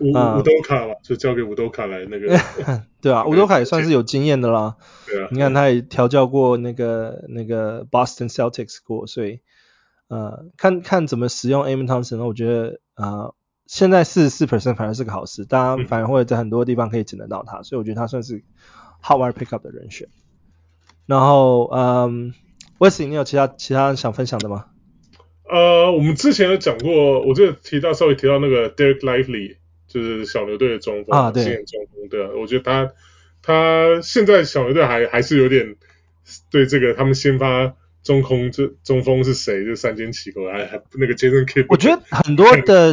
[0.00, 2.36] 伍伍多卡嘛，就交给伍多卡来那个。
[3.00, 4.76] 对啊，伍多卡也算是有经验的啦。
[5.06, 9.40] 对啊，你看他也调教过那个那个 Boston Celtics 过，所以
[10.08, 12.26] 呃，看看怎么使用 Amen Thompson 呢？
[12.26, 13.34] 我觉得呃，
[13.66, 18.42] 现在四十四 percent 反而是个好事，大家反而会在很多地方可以捡得到他，所以我觉得他算是
[19.02, 20.08] Hot Wire pick up 的人选。
[21.06, 22.32] 然后嗯
[22.78, 24.66] ，Wesley，你有其他其他想分享的吗？
[25.46, 29.56] 呃，我们之前有讲过，我这提到稍微提到那个 Dereck Lively。
[29.94, 32.90] 就是小牛队的中锋，啊，对，中锋，对啊，我觉得他
[33.40, 35.76] 他现在小牛队还还是有点
[36.50, 41.66] 对这个他们先发中空这中锋是谁，就三缄其口，还还那个 Jason Kidd。
[41.68, 42.92] 我觉得很多的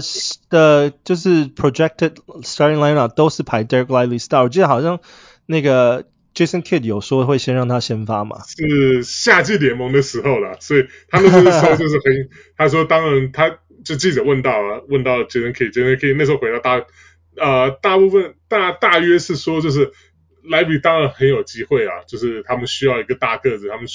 [0.52, 4.44] 的，就是 projected starting lineup 都是排 Dereck Lively start。
[4.44, 5.00] 我记得好像
[5.48, 13.58] 那个 Jason Kidd 有说会先让他先发嘛，是夏季联盟的时候啦，所以他那时候就是很， 他说当然他。
[13.84, 16.86] 就记者问到啊，问到 Jason Kidd，Jason Kidd 那时候回答大，
[17.36, 19.92] 呃，大部分大大约是说，就是
[20.44, 23.86] 莱比当然很有机会啊，就是他们需要一个大个子，他们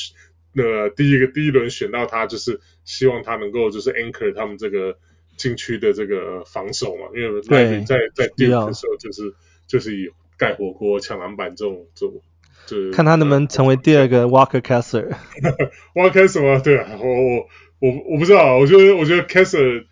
[0.56, 4.98] 呃第一个第一轮选到他，就是希望他能够就是 anchor 他们这个
[5.36, 9.34] 禁区的这个防守嘛，因为莱比在在第二的时候就是
[9.66, 12.22] 就是以盖火锅、抢篮板这种这种，
[12.66, 15.14] 就是看他能不能成为第二个 Walker Kessler。
[15.94, 16.58] Walker 什么？
[16.60, 17.48] 对啊，我我。
[17.86, 19.84] 我我不知道，我觉得我觉得 Kessler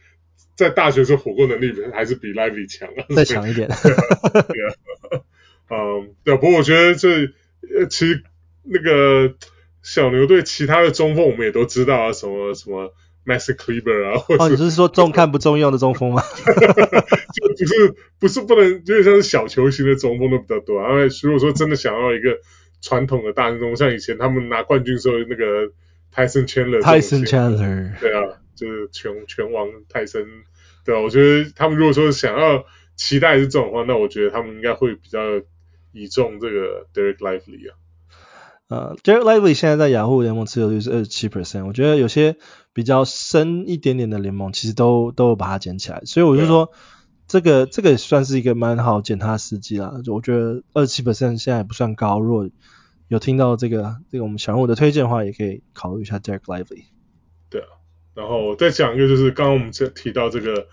[0.57, 3.69] 在大学时候火锅能力还是比 Lively 强啊，再强一点。
[3.83, 5.23] 对啊，
[5.71, 7.09] 嗯，对，不过我觉得这
[7.77, 8.23] 呃，其实
[8.63, 9.35] 那个
[9.83, 12.95] 小牛队其他的中锋我们也都知道啊，什么什么
[13.27, 16.23] Maxi Kleber 啊，或者哦，你是说重看不重用的中锋吗？
[17.35, 20.91] 就不是不是不能，有点像是小球型的中锋都比较多啊。
[20.93, 22.39] 因为如果说真的想要一个
[22.81, 25.73] 传统的大中锋，像以前他们拿冠军时候那个。
[26.15, 27.59] 泰森·钱勒，泰森·钱勒，
[28.01, 30.25] 对啊，就是拳拳王泰森，
[30.85, 35.19] 对啊，我觉得他们如果说想要期待是这种的话，那我觉得他们应该会比较
[35.91, 37.75] 倚重这个 Derek Lively 啊。
[38.69, 42.37] 呃，Derek Lively 现在在雅虎联盟持有率是二十七 percent，我觉得有些
[42.73, 46.71] 比较深一点点的联盟其实都都有把它捡起来，所以我就说
[47.27, 49.93] 这个这个算是一个蛮好捡它的时机啦。
[50.07, 52.49] 我觉得二十七 percent 现在也不算高，如果
[53.15, 56.85] 有听到这个这个我们小人物的推荐的话，也可以考虑一下 Derek Lively。
[57.49, 57.69] 对啊，
[58.15, 60.67] 然后再讲一个，就是刚刚我们这提到这个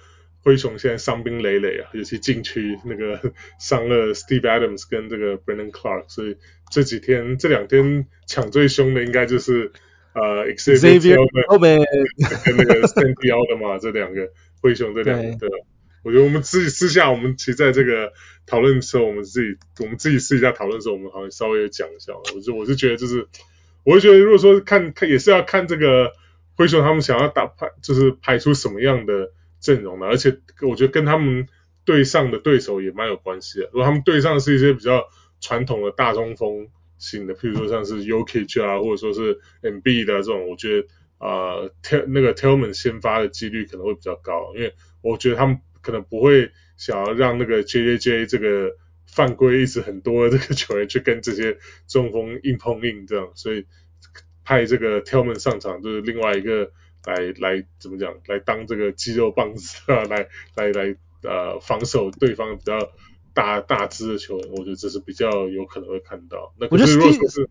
[0.44, 6.36] 灰熊现在伤兵累累啊，尤其禁区那个 伤了 Steve Adams 跟这个 Brandon Clarke，所以
[6.72, 9.72] 这几天这两天抢最凶的应该就是
[10.14, 11.16] 呃 Xavier
[11.48, 11.86] Tillman
[12.46, 14.30] 跟那个 Santi Aldama 这两个
[14.62, 15.48] 灰熊这两个。
[16.04, 18.12] 我觉得我们自己私下，我们其实在这个
[18.48, 22.14] 讨论的时候，我们自己我们自己私下讨论的时候，我们好像稍微有讲一下。
[22.34, 23.28] 我就我是觉得，就是
[23.84, 26.12] 我会觉得，如果说看看也是要看这个
[26.56, 31.48] 灰熊他们想要打排，就是排出什么样的阵容的，而且我觉得跟他们
[31.86, 33.66] 对上的对手也蛮有关系的。
[33.66, 35.08] 如果他们对上是一些比较
[35.40, 40.88] 传统的大中锋型的，譬如说像是 UK 啊，或者说是 M B 的这种，我觉得
[41.20, 44.74] 啊，T 那个 Tillman 先发的几率可能会比较高，因为
[45.04, 45.60] 我觉得他们。
[45.82, 48.78] 可能不会想要让那个 J J J 这个
[49.08, 51.58] 犯规一直很多的 这个球员去跟这些
[51.88, 53.66] 中锋硬碰硬这样，所以
[54.46, 56.72] 派这个 Tillman 上场就是另外一个
[57.06, 62.92] 来来怎么讲，来当这个肌肉棒子啊，来来来呃防守对方比较
[63.34, 66.54] 大大只的球员，我觉得这是比较有可能会看到。
[66.60, 67.50] 那可是如果说是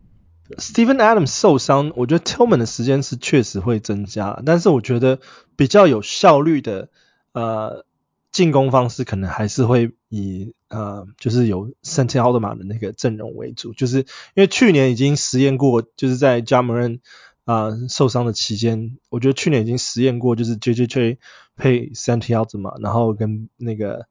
[0.57, 5.21] Steven Adams 受伤，我觉得 Tillman 的时间是确实会增加，但是我觉得
[5.57, 6.89] 比较有效率的
[7.33, 7.85] 呃。
[8.33, 14.07] 进攻方式可能还是会以呃，就是有 Santi Aldama 的那个阵容为主，就是因
[14.37, 17.01] 为去年已经实验过，就是在 Jamran
[17.45, 21.19] 啊受伤的期间，我觉得去年已经实验过，就是 JJJ
[21.57, 24.07] 配 Santi Aldama，然后跟那个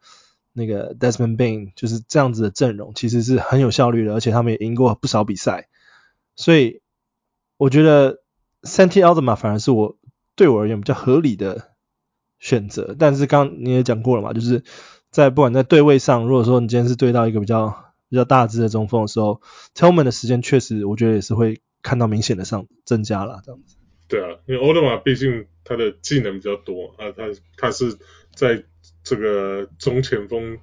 [0.52, 5.70] 那个 Desmond Bane 就是这样子的阵容，其实是很有效率的，而且他们也赢过不少比赛，
[6.36, 6.82] 所以
[7.56, 8.22] 我觉得
[8.64, 9.98] Santi Aldama 反而是我
[10.36, 11.70] 对我而言比较合理的。
[12.40, 14.64] 选择，但是刚你也讲过了嘛，就是
[15.12, 19.42] 在不管在对位上，如果说你今天是对到一个比较比较大只的中锋的时候
[19.76, 23.76] ，Tillman 的时间确实我觉得也是会看到明显的上增加了这样子。
[24.08, 27.24] 对啊，因为奥德玛毕竟他的技能比较多啊，他
[27.58, 27.98] 他是
[28.34, 28.64] 在
[29.04, 30.58] 这个中前锋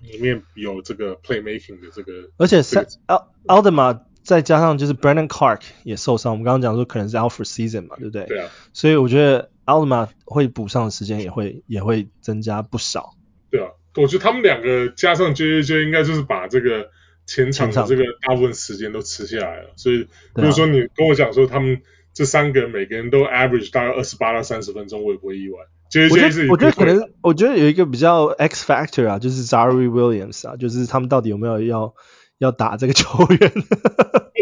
[0.00, 8.24] 里面有这个 playmaking 的这个，而且三奥奥德玛再加上就是 Brandon Clarke 也受伤，我们刚刚讲说可能是 out for season 嘛，对不对？
[8.24, 9.50] 对啊，所以我觉得。
[9.64, 13.14] 奥特曼会补上的时间也会也会增加不少。
[13.50, 16.90] 对啊，我觉得他们两个加上 J J J 应该就是把这个
[17.26, 19.70] 前场的这个大部分时间都吃下来了。
[19.76, 21.80] 所以如果说你跟我讲说他们
[22.12, 25.58] 这三个人每个人都 average 大概二十八到三十分钟，我也不会意外。
[25.90, 31.94] J J J 是我觉得可能我觉得有一个比较 X factor 啊，就是 Zaire Williams 啊，就是他们到底有没有要
[32.40, 33.52] 要打这个球员。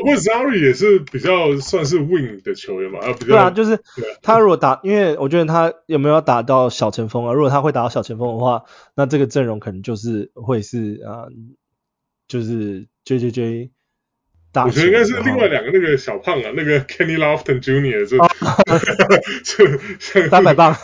[0.01, 3.81] 不过 Zaire 也是比较算是 wing 的球员嘛，啊，比较对啊，就是
[4.23, 7.33] 他如果打，因为我觉得他有没有打到小前锋啊？
[7.33, 8.63] 如果他会打到小前锋的话，
[8.95, 11.33] 那这个阵容可能就是会是啊、呃，
[12.29, 13.71] 就是 J J J
[14.53, 14.67] 打。
[14.67, 18.07] 我觉得应该是另外两个那个小胖啊，那个 Kenny Lofton Jr.
[19.43, 19.67] 就
[20.31, 20.77] 三百磅，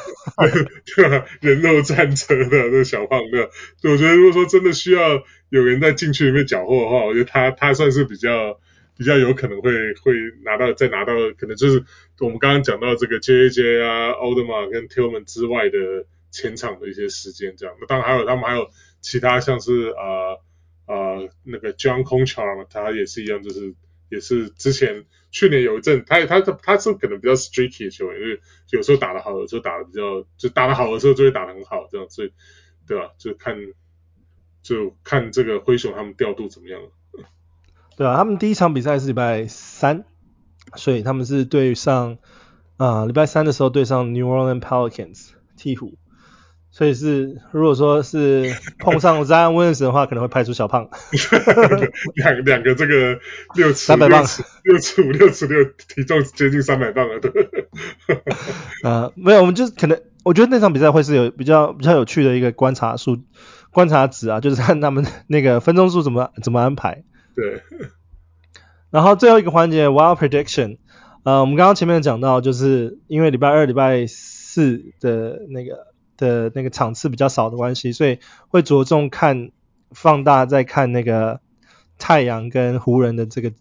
[0.96, 1.26] 对吧？
[1.40, 3.50] 人肉战车的那小胖哥？
[3.90, 8.60] 我觉得如果说真的需要有人在禁区里面搅和的话，我觉得他他算是比较。
[8.96, 10.14] 比较有可能会会
[10.44, 11.82] 拿到再拿到，可能就是
[12.20, 17.74] 我们刚刚讲到这个 J J 啊、奥德玛跟 Tillman 之外的前场的一些时间这样。
[17.80, 18.68] 那当然还有他们还有
[19.00, 20.40] 其他像是、呃
[20.86, 23.74] 呃、那个 John Conchar，他也是一样，就是
[24.09, 28.40] 也是之前去年有一阵他他他他是可能比较 streaky 的球员，就是
[28.70, 32.32] 有时候打得好，有时候打得比较就打得好的时候就会打得很好这样，所以
[32.86, 33.11] 对吧？
[33.18, 33.57] 就看
[34.62, 36.80] 就看这个灰熊他们调度怎么样。
[37.96, 40.05] 对啊，他们第一场比赛是礼拜三，
[40.76, 42.18] 所以他们是对上
[42.76, 45.94] 啊礼拜三的时候对上 New Orleans Pelicans 鵜鹕，
[46.76, 50.88] 所以是，如果说是碰上 Zion Williamson 的话，可能会派出小胖。
[52.16, 53.16] 两两个这个
[53.54, 54.24] 六尺三百磅，
[54.64, 57.20] 六尺五六尺六，体重接近三百磅了。
[57.20, 57.30] 对。
[58.82, 63.18] 呃，没有，我们就是可能，我觉得那场比赛会是有比较比较有趣的一个观察数
[63.70, 67.04] 观察值啊，就是看他们那个分钟数怎么怎么安排。
[67.36, 67.62] 对。
[68.90, 70.78] 然后最后一个环节 Wild Prediction，
[71.22, 75.93] 呃，我们刚刚前面讲到，就是因为礼拜二、礼拜四的那个。
[76.16, 79.50] 的那个场次比较少的关系，所以会着重看
[79.90, 81.40] 放大再看那个
[81.98, 83.52] 太阳跟湖人的这个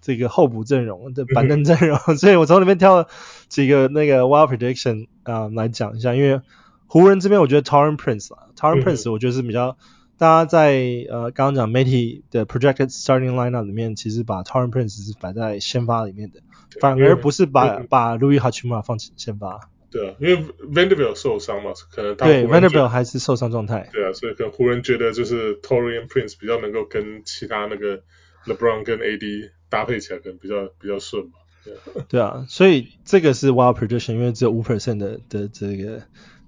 [0.00, 3.08] 这个候补阵容的板凳阵容， 所以我从里面挑了
[3.48, 6.40] 几个那个 wild prediction 啊、呃、来讲一下，因为
[6.86, 9.76] 湖人这边我觉得 Taurean Prince 啊 Taurean Prince 我觉得是比较
[10.16, 16.40] 大家在呃刚刚讲媒体的 projected starting lineup 里面，其实把 Taurean Prince 是摆在先发里面的，
[16.80, 19.68] 反而不是把把 Louis Hachimura 放先发。
[19.90, 20.36] 对啊，因为
[20.70, 23.88] Vanderbilt 受伤嘛，可能他对 Vanderbilt 还是受伤状态。
[23.92, 28.02] 对啊，所以可能湖人觉得就是 Torian Prince 比较能够跟其他那个
[28.46, 31.32] LeBron 跟 AD 搭配起来，可能比较比较顺嘛。
[31.64, 31.78] 对啊，
[32.08, 36.02] 对啊，所以这个是 Wild Prediction，因为只有五 percent 的的这个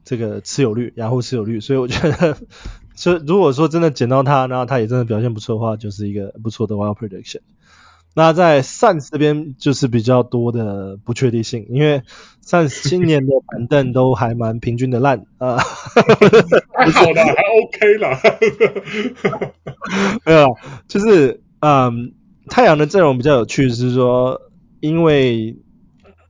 [0.05, 2.37] 这个持有率，然后持有率，所以我觉得，
[2.95, 7.41] 所以如果说真的捡到他，然后他也真的表现不错的话，就是一个不错的 Wild Prediction。
[8.13, 12.03] 那在 Suns 这边就是比较多的不确定性，因为
[12.45, 15.59] Suns 今年的板凳都还蛮平均的烂啊，
[15.95, 18.21] 不错的，还 OK 啦，
[20.27, 20.57] 没有，
[20.89, 22.13] 就是嗯，
[22.49, 24.41] 太阳的阵容比较有趣，是说
[24.81, 25.57] 因为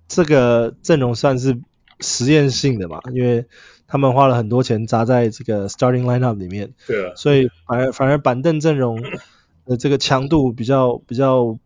[0.06, 1.58] 这个阵容算是
[2.00, 3.46] 实验性的嘛，因为
[3.88, 9.02] 他们花了很多钱砸在这个 Starting Lineup 里面，对啊，所以反而反而板凳阵容
[9.64, 11.58] 的这个强度比较比较。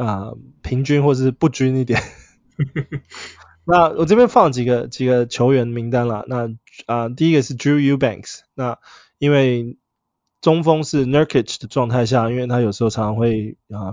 [0.00, 0.32] 啊、
[0.62, 2.02] 平均或是不均一点。
[3.66, 6.24] 那我这边放几个几个球员名单了。
[6.26, 6.48] 那
[6.86, 8.40] 啊、第一个是 Drew Ubanks。
[8.54, 8.78] 那
[9.18, 9.76] 因为
[10.40, 13.92] 中锋是 Nurkic 的状态下，因为他有时候常常会啊、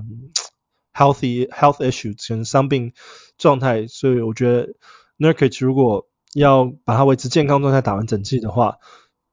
[0.94, 2.94] healthy health issue，成伤病
[3.38, 4.76] 状态，所以我觉得
[5.18, 8.78] Nurkic 如果要把他维持健康状态打完整季的话，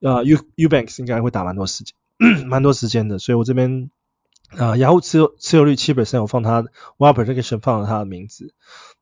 [0.00, 1.94] 呃，Eu Eubanks 应该会打蛮多时间，
[2.48, 3.20] 蛮多时间的。
[3.20, 3.90] 所以我这边。
[4.56, 6.62] 啊，然后持有持有率七 percent，我放他
[6.98, 8.54] wild prediction 放了他的名字，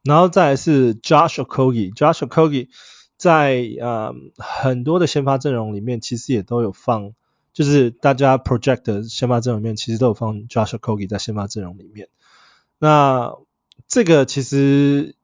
[0.03, 2.69] 然后再来是 Josh Okogie，Josh Okogie
[3.17, 7.13] 在呃很多的先发阵容里面其实也都有放，
[7.53, 12.09] 就是大家 project 的先发阵容里面其实都有放 Josh Okogie 在先发阵容里面，
[12.79, 13.35] 那
[13.89, 15.15] 这个其实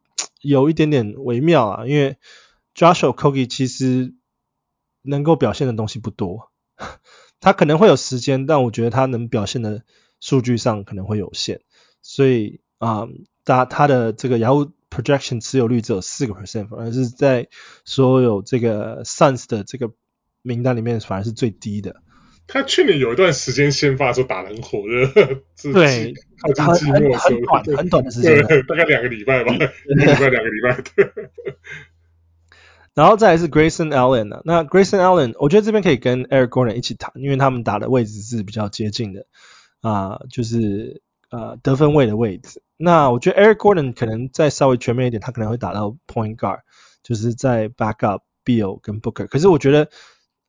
[0.43, 2.19] 有一点点微妙啊，因为
[2.75, 4.15] Josh Okogie 其实
[5.03, 6.51] 能够表现的东西不多，
[7.41, 9.85] 他可能会有时间，但我觉得他能表现的。
[10.21, 11.61] 数据上可能会有限，
[12.03, 13.07] 所以啊，
[13.45, 17.49] 他、呃、他的这个 Yahoo projection 持有率只有四个 percent，反而是在
[17.85, 19.91] 所有这个 Suns 的这个
[20.43, 21.97] 名单里面反而是最低的。
[22.47, 25.07] 他去年有一段时间先发的时候打得很火热，
[25.73, 30.83] 对，靠近季末的时候，很短很短的时间，大概两个礼拜吧，一个礼拜两个礼拜。
[30.97, 31.13] 对
[32.95, 39.27] 然后再来是 Grayson Allen 啊，那 Grayson Allen 我觉得这边可以跟 Eric Gordon 一起谈，因为他们打的位置是比较接近的。
[39.81, 42.63] 啊、就是呃得分位的位置。
[42.77, 46.61] 那我觉得 Eric Gordon 可能再稍微全面一点，他可能会打到 Point Guard，
[47.03, 49.27] 就是在 Backup Beal 跟 Booker。
[49.27, 49.89] 可是我觉得，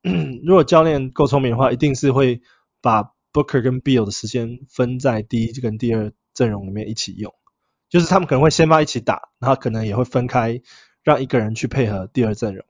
[0.46, 2.42] 如果教练够聪明的话，一定是会
[2.82, 7.34] 把 Booker 跟 Beal 的时间分在第一跟第二阵容里面一起用，
[7.90, 10.62] 就是他们可能会先发一起打，然后可能也会分开
[11.04, 12.64] 让一个人去配合第二阵容。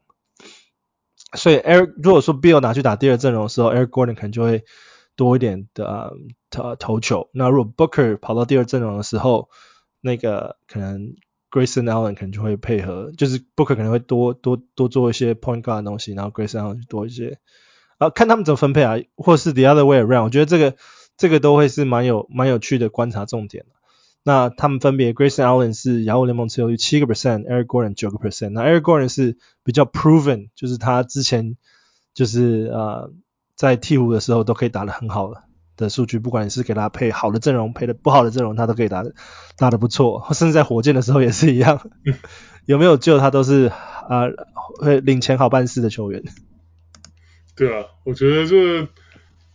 [1.34, 4.64] 所以 Eric 如果说 Beal 拿去打第二阵容的时候，Eric Gordon 可能就会
[5.18, 6.14] 多一点的。
[6.50, 9.50] 投投球，那如果 Booker 跑到第二阵容的时候，
[10.02, 11.16] 那个可能
[11.52, 17.40] Grayson Allen 可能就会配合，就是 Booker 可能会多多多做一些 point guard 的东西，然后 Grayson Allen 就多一些，
[17.98, 20.76] 啊，看他们怎么分配啊，或是 the other way around，我觉得这个
[21.18, 23.66] 这个都会是蛮有蛮有趣的观察重点。
[24.24, 31.58] 那他们分别 Grayson Allen 是雅虎联盟持有率七个 percent，Eric Gordon 九个 percent，那 Eric Gordon 是比较 proven，就是他之前
[32.14, 33.12] 就是呃
[33.56, 35.44] 在鵜鹕的时候都可以打得很好的。
[35.80, 39.14] 的数据，不管你是给他配好的阵容，配的不好的阵容，他都可以打的
[39.58, 41.90] 打的不错，甚至在火箭的时候也是一样，
[42.66, 44.34] 有没有救他都是啊、呃、
[44.80, 46.24] 会领钱好办事的球员。
[47.56, 48.88] 对啊，我觉得就是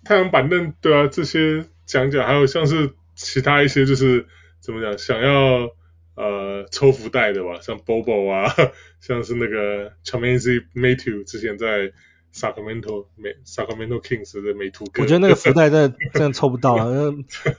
[0.05, 4.27] 太阳板凳，对啊，这些讲讲，还有像是其他一些就是
[4.61, 5.71] 怎么讲，想要
[6.17, 8.53] 呃抽福袋的吧，像 Bobo 啊，
[9.01, 11.93] 像是那个 Chimezie Metu 之前在。
[12.35, 16.87] Sacramento 美 Sacramento Kings 的美图，我觉得那个福袋真的 真的抽不到啊，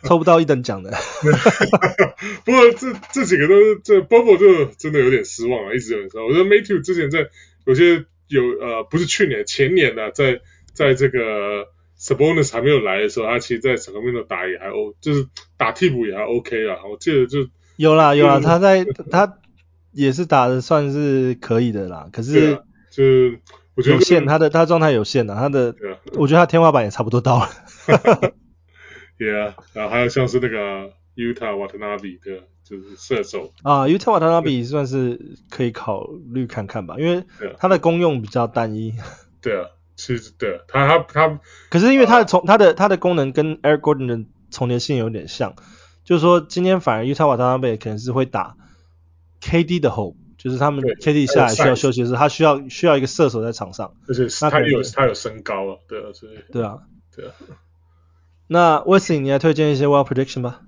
[0.03, 0.91] 抽不到一等奖的。
[2.43, 7.29] 不过这这几个都是这 Bobo 就真的有点失望啊，一直有人说，我觉得美图之前在
[7.65, 10.41] 有些有呃不是去年前年呢、啊，在
[10.73, 11.67] 在这个
[11.97, 16.79] Sabonis 还没有来的时候，他其实在 Sacramento 打也还 O，就是打替补也还 OK 啊。
[16.91, 17.47] 我记得就
[17.77, 19.37] 有啦有啦，他在他
[19.93, 22.59] 也是打的算是可以的啦，可是
[22.91, 23.39] 就是
[23.75, 27.49] 我觉得有限，他的他状态有限的，他的、啊、我觉得他天花板也差不多到了。
[29.17, 37.23] Yeah，然后还有像是那个 Yuta Watanabe 的，就是射手啊，Yuta Watanabe 算是可以考虑看看吧，因为
[37.57, 38.93] 他的功用比较单一。
[39.41, 45.55] 对啊，其实对啊，他他他，可是因为他的从他的他的功能跟 Air Gordon 的重叠性有点像，
[46.03, 48.57] 就是说今天反而 Yuta Watanabe 可能是会打
[49.41, 50.15] KD 的 hole，
[50.45, 56.77] 就是他们 KD 下来需要休息的时候，他需要需要一个射手在场上，而且他有他有身高啊，对啊，所以对啊，
[57.15, 57.31] 对啊。
[58.47, 60.61] 那 Wesley，你来推荐一些 Wild Prediction 吧。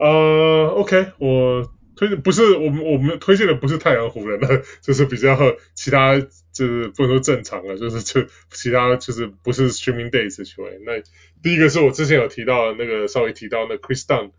[0.00, 5.38] 呃、uh,，OK，我推荐不是我们我们推荐的不是太阳湖人了， 就是比较
[5.76, 10.80] 其他就是不能说正常了，就是就其他就是不是 Streaming Days 的球员。
[10.84, 11.00] 那
[11.40, 14.32] 第一个是我之前有提到那个稍微提到那 Chris Dunn，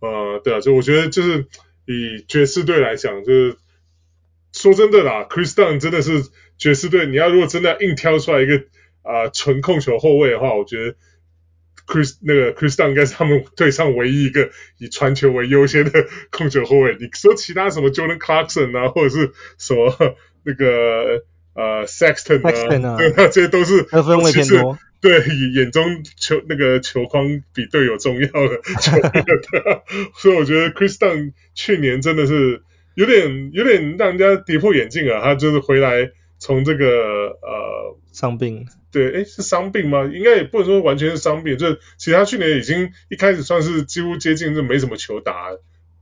[0.00, 1.46] 呃，对啊，就我觉得就是
[1.84, 3.56] 以爵士队来讲，就是
[4.54, 6.22] 说真的啦，Chris Dunn 真的是
[6.56, 8.62] 爵士队，你要如果真的硬挑出来一个
[9.02, 10.94] 啊纯、呃、控球后卫的话，我觉得。
[11.86, 14.48] Chris 那个 Chris Dunn 应该是他们队上唯一一个
[14.78, 16.96] 以传球为优先的控球后卫。
[16.98, 19.94] 你说其他什么 Jordan Clarkson 啊，或者是什么
[20.44, 22.40] 那个呃 Sexton
[22.88, 24.78] 啊， 对，这些都是得分位偏多。
[25.02, 25.20] 对，
[25.54, 29.12] 眼中球那个球框比队友重要的球员。
[30.16, 32.62] 所以我觉得 Chris Dunn 去年真的是
[32.94, 35.20] 有点有点让人家跌破眼镜啊。
[35.22, 36.86] 他就是回来从这个
[37.42, 38.66] 呃伤病。
[38.90, 40.04] 对，诶，是伤病吗？
[40.04, 45.48] 应该也不能说完全是伤病，就是其实他去年已经一开始算是几乎接近就没什么球打，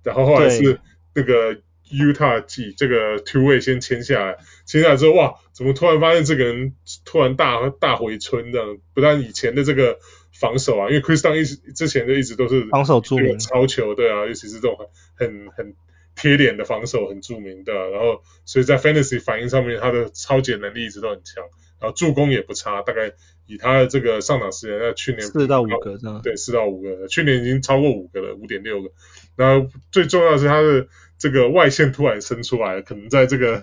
[0.02, 0.78] 然后后来是
[1.14, 1.56] 那个
[1.90, 4.36] Utah 季这个 Two Way 先签下来，
[4.66, 6.74] 签下来之后哇，怎么突然发现这个人
[7.06, 8.76] 突然大大回春这样？
[8.92, 9.98] 不但以前的这个
[10.38, 14.76] 防守啊，因为 Chris Dunn 一直之前就一直都是防守著名，超球对啊，尤其是这种
[15.14, 15.74] 很很
[16.14, 21.44] 贴脸的防守很著名的，然后所以在 Fantasy 反应上面，他的超解能力一直都很强。
[21.80, 23.12] 然后助攻也不差，大概
[23.48, 28.92] 以他的这个上场时间，在去年四到五个这样，对，四到五个，去年已经超过五个了，五点六个。
[29.34, 30.86] 然后最重要的是他的
[31.18, 33.60] 这个外线突然伸出来，可能在这个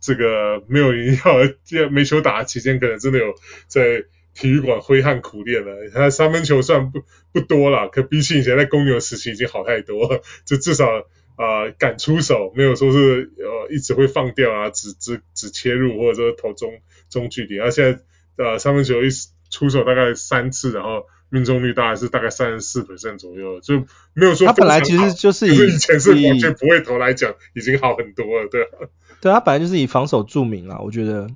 [0.00, 3.32] 这个没有要没球打的期间，可能真的有
[3.68, 5.88] 在体育馆挥汗苦练了。
[5.94, 11.06] 他三分球算不不多了，可比起以前在公牛时期已经好太多了，就至少。
[11.36, 17.58] 啊、呃，敢出手，没有说是呃一直会放掉啊，只只只切入或者说投中中距离。
[17.58, 18.00] 他、啊、现在
[18.36, 19.08] 呃三分球一
[19.50, 28.68] 出手大概三次，然后命中率大概是大概三十四 percent 左右，就没有说他本来其实就是以，以前是完全不会投来讲，已经好很多了，对啊。
[29.22, 31.28] 对，他本来就是以防守著名啊，我觉得。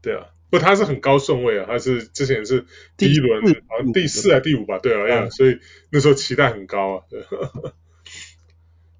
[0.00, 5.58] 对啊，不，他是很高顺位啊，他是之前是第一轮好像第四还是第五吧，对啊，嗯、所以
[5.90, 7.02] 那时候期待很高啊。
[7.10, 7.24] 对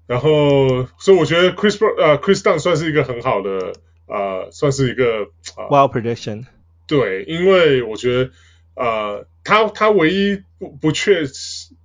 [0.05, 3.73] 然后，所以我觉得 Chris 呃 Chris Dunn 算是一个很好的
[4.05, 6.45] 呃，算是一个、呃、wild prediction。
[6.87, 8.31] 对，因为我觉得
[8.75, 11.23] 呃，他他唯一不不确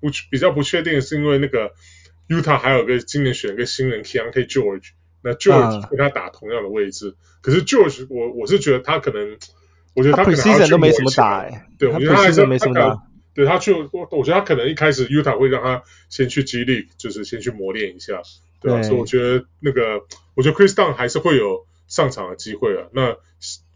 [0.01, 1.73] 不比较不确定的是，因为那个
[2.29, 4.91] Utah 还有个今年选一个新人 Keyonte George，
[5.23, 9.39] 那 George 跟他打同样的位置，嗯、可是 George 我我是觉得他可能，
[9.95, 13.01] 我觉得他可能还要去都没什么打哎，对，我觉得他还是没什么打。
[13.39, 18.21] 对他去，我我觉得他可能一开始 Utah 会让他先去 G League，就是先去磨练一下，
[18.61, 18.81] 对吧？
[18.81, 20.03] 啊，所以我觉得那个，
[20.35, 22.89] 我觉得 Chris Dunn 还是会有上场的机会啊。
[22.93, 23.17] 那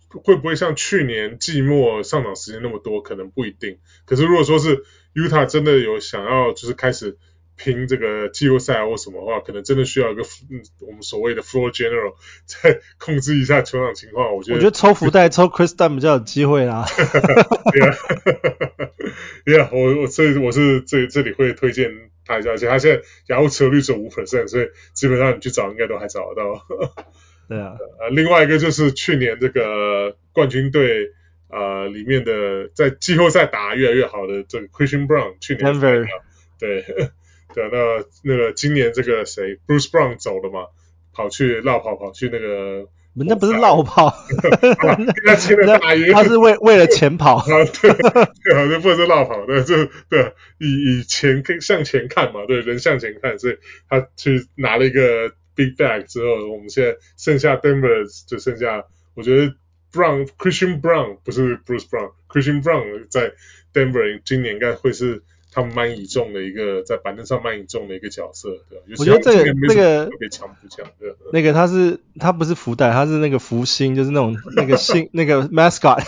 [0.08, 3.02] 会不会像去年季末上场时间那么多？
[3.02, 3.78] 可能不一定。
[4.04, 4.82] 可是如果说是
[5.14, 7.16] Utah 真的有想要就是开始。
[7.62, 14.34] 拼这个季后赛或什么的话，可能真的需要一个嗯，我们所谓的 floor general 再控制一下球场情况。
[14.34, 16.84] 我觉得，我觉得抽福袋抽 Chris Dunn 比较有机会啦。
[19.44, 21.90] 对啊， 我我所以我是这这里会推荐
[22.26, 26.64] 他一下，而且他现在雅虎持有率只有五 percent，所以基本上你去找应该都还找得到。
[27.48, 31.10] 对啊， 呃，另外一个就是去年这个冠军队
[31.48, 36.06] 呃里面的在季后赛打得越来越好的这个 Christian Brown，去年 Denver
[36.58, 36.84] 对。
[37.54, 40.66] 对啊，那那个今年这个谁，Bruce Brown 走了嘛，
[41.12, 44.14] 跑去绕跑，跑去那个，那不是绕跑，
[44.60, 53.58] 人家签了大约，他是为为了钱跑，啊对，对，好像不是绕跑，对，就对，以以前向前看嘛，对，人向前看，所以
[53.88, 58.84] 他去拿了一个 big bag 之后，我们现在剩下 Denver 就剩下，
[59.14, 59.54] 我觉得
[59.92, 63.32] Brown Christian Brown 不是 Bruce Brown，Christian Brown 在
[63.74, 65.22] Denver 今年应该会是。
[65.52, 68.84] 他们蛮倚重的一个在板凳上蛮倚重的一个角色，对吧？
[68.98, 76.02] 我觉得这个这个特别强不强的，那个他是他不是福袋，他是那个福星，就是那种那个星那个 mascot，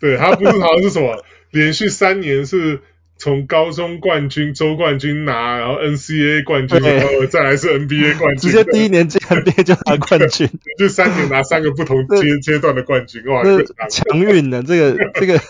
[0.00, 2.80] 对他不是好像是什么连续三年是。
[3.22, 13.44] 从高中冠军、周冠军拿，然后 NCAA 冠军，然后再来是 NBA 冠军，直接第一年进 NBA 就拿冠军， 就三年拿三个不同阶阶段的冠军，哇，
[13.88, 14.18] 强。
[14.18, 15.40] 运的这个 这个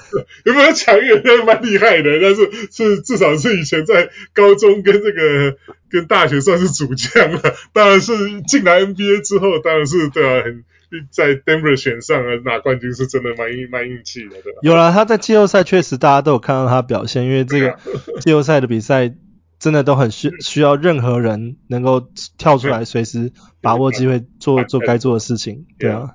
[0.44, 1.22] 有没有强运？
[1.24, 5.56] 那蛮厉害的，但是是至少是以前在高中跟这个
[5.90, 7.40] 跟大学算是主将了，
[7.72, 10.62] 当然是进来 NBA 之后，当然是对啊很。
[11.10, 14.58] 在 Denver 选上啊，拿冠军是真的蛮运蛮硬气的，对吧？
[14.62, 17.78] 有啦，他在季后赛确实大家都有看到他表现，因为这个
[18.20, 19.14] 季后赛的比赛
[19.58, 26.14] 真的都很需需要任何人能够跳出来，随时把握机会做做该做的事情，对啊。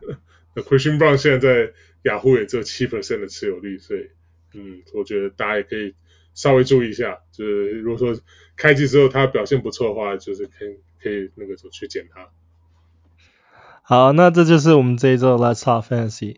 [0.53, 1.71] 那 Christian Brown 现在在
[2.03, 4.09] 雅虎也只有七 percent 的持有率，所以
[4.53, 5.95] 嗯，我觉得大家也可以
[6.33, 8.21] 稍微注意一下，就是如果说
[8.55, 12.27] 开季之后他表现不错的话，就是可以可以那个时候去捡他。
[13.89, 16.35] 好，那这就是我们这一周 Let's Talk Fantasy。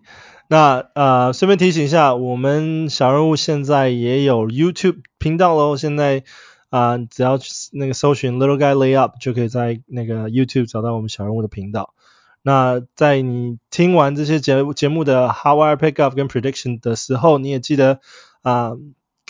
[0.50, 5.76] 那呃，顺便提醒一下，我们小人物现在也有 YouTube 频道喽。
[5.76, 6.24] 现在
[6.70, 7.40] 啊、只要
[7.72, 11.96] 那个搜寻 Little Guy Layup 就可以在那个 YouTube 找到我们小人物的频道。
[12.44, 18.00] 那在你听完这些节节目的 How I Pickup 跟 Prediction 的时候，你也记得
[18.44, 18.74] 啊，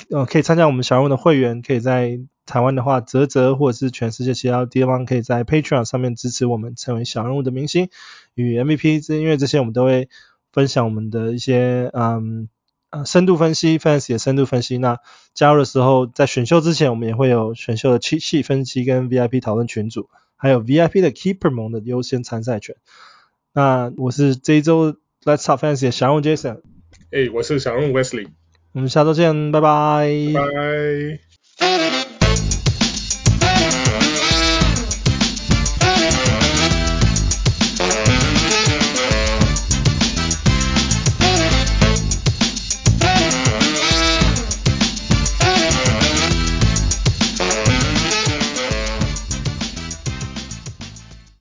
[0.10, 2.20] 呃，可以参加我们小人物的会员，可以在。
[2.50, 7.90] 台湾的话，泽泽或者是全世界其他地方，可以在 Patreon 上面支持我们，成为小人物的明星
[8.34, 9.06] 与 MVP。
[9.06, 10.10] 这因为这些我们都会
[10.52, 12.50] 分享我们的一些嗯
[12.90, 14.80] 呃深度分析，Fantasy 的深度分析。
[14.80, 14.98] 那
[15.36, 22.76] 加入的时候，在选秀之前，我们也会有选秀的七细分析跟 VIP 讨论群组，还有 VIP 的 Keeper 盟的优先参赛权。
[23.54, 24.94] 那我是这一周
[25.24, 26.62] Let's Talk Fantasy 的小人物 Jason，
[27.12, 28.28] 哎，我是小人物 Wesley，
[28.72, 31.29] 我们下周见，拜拜，拜拜。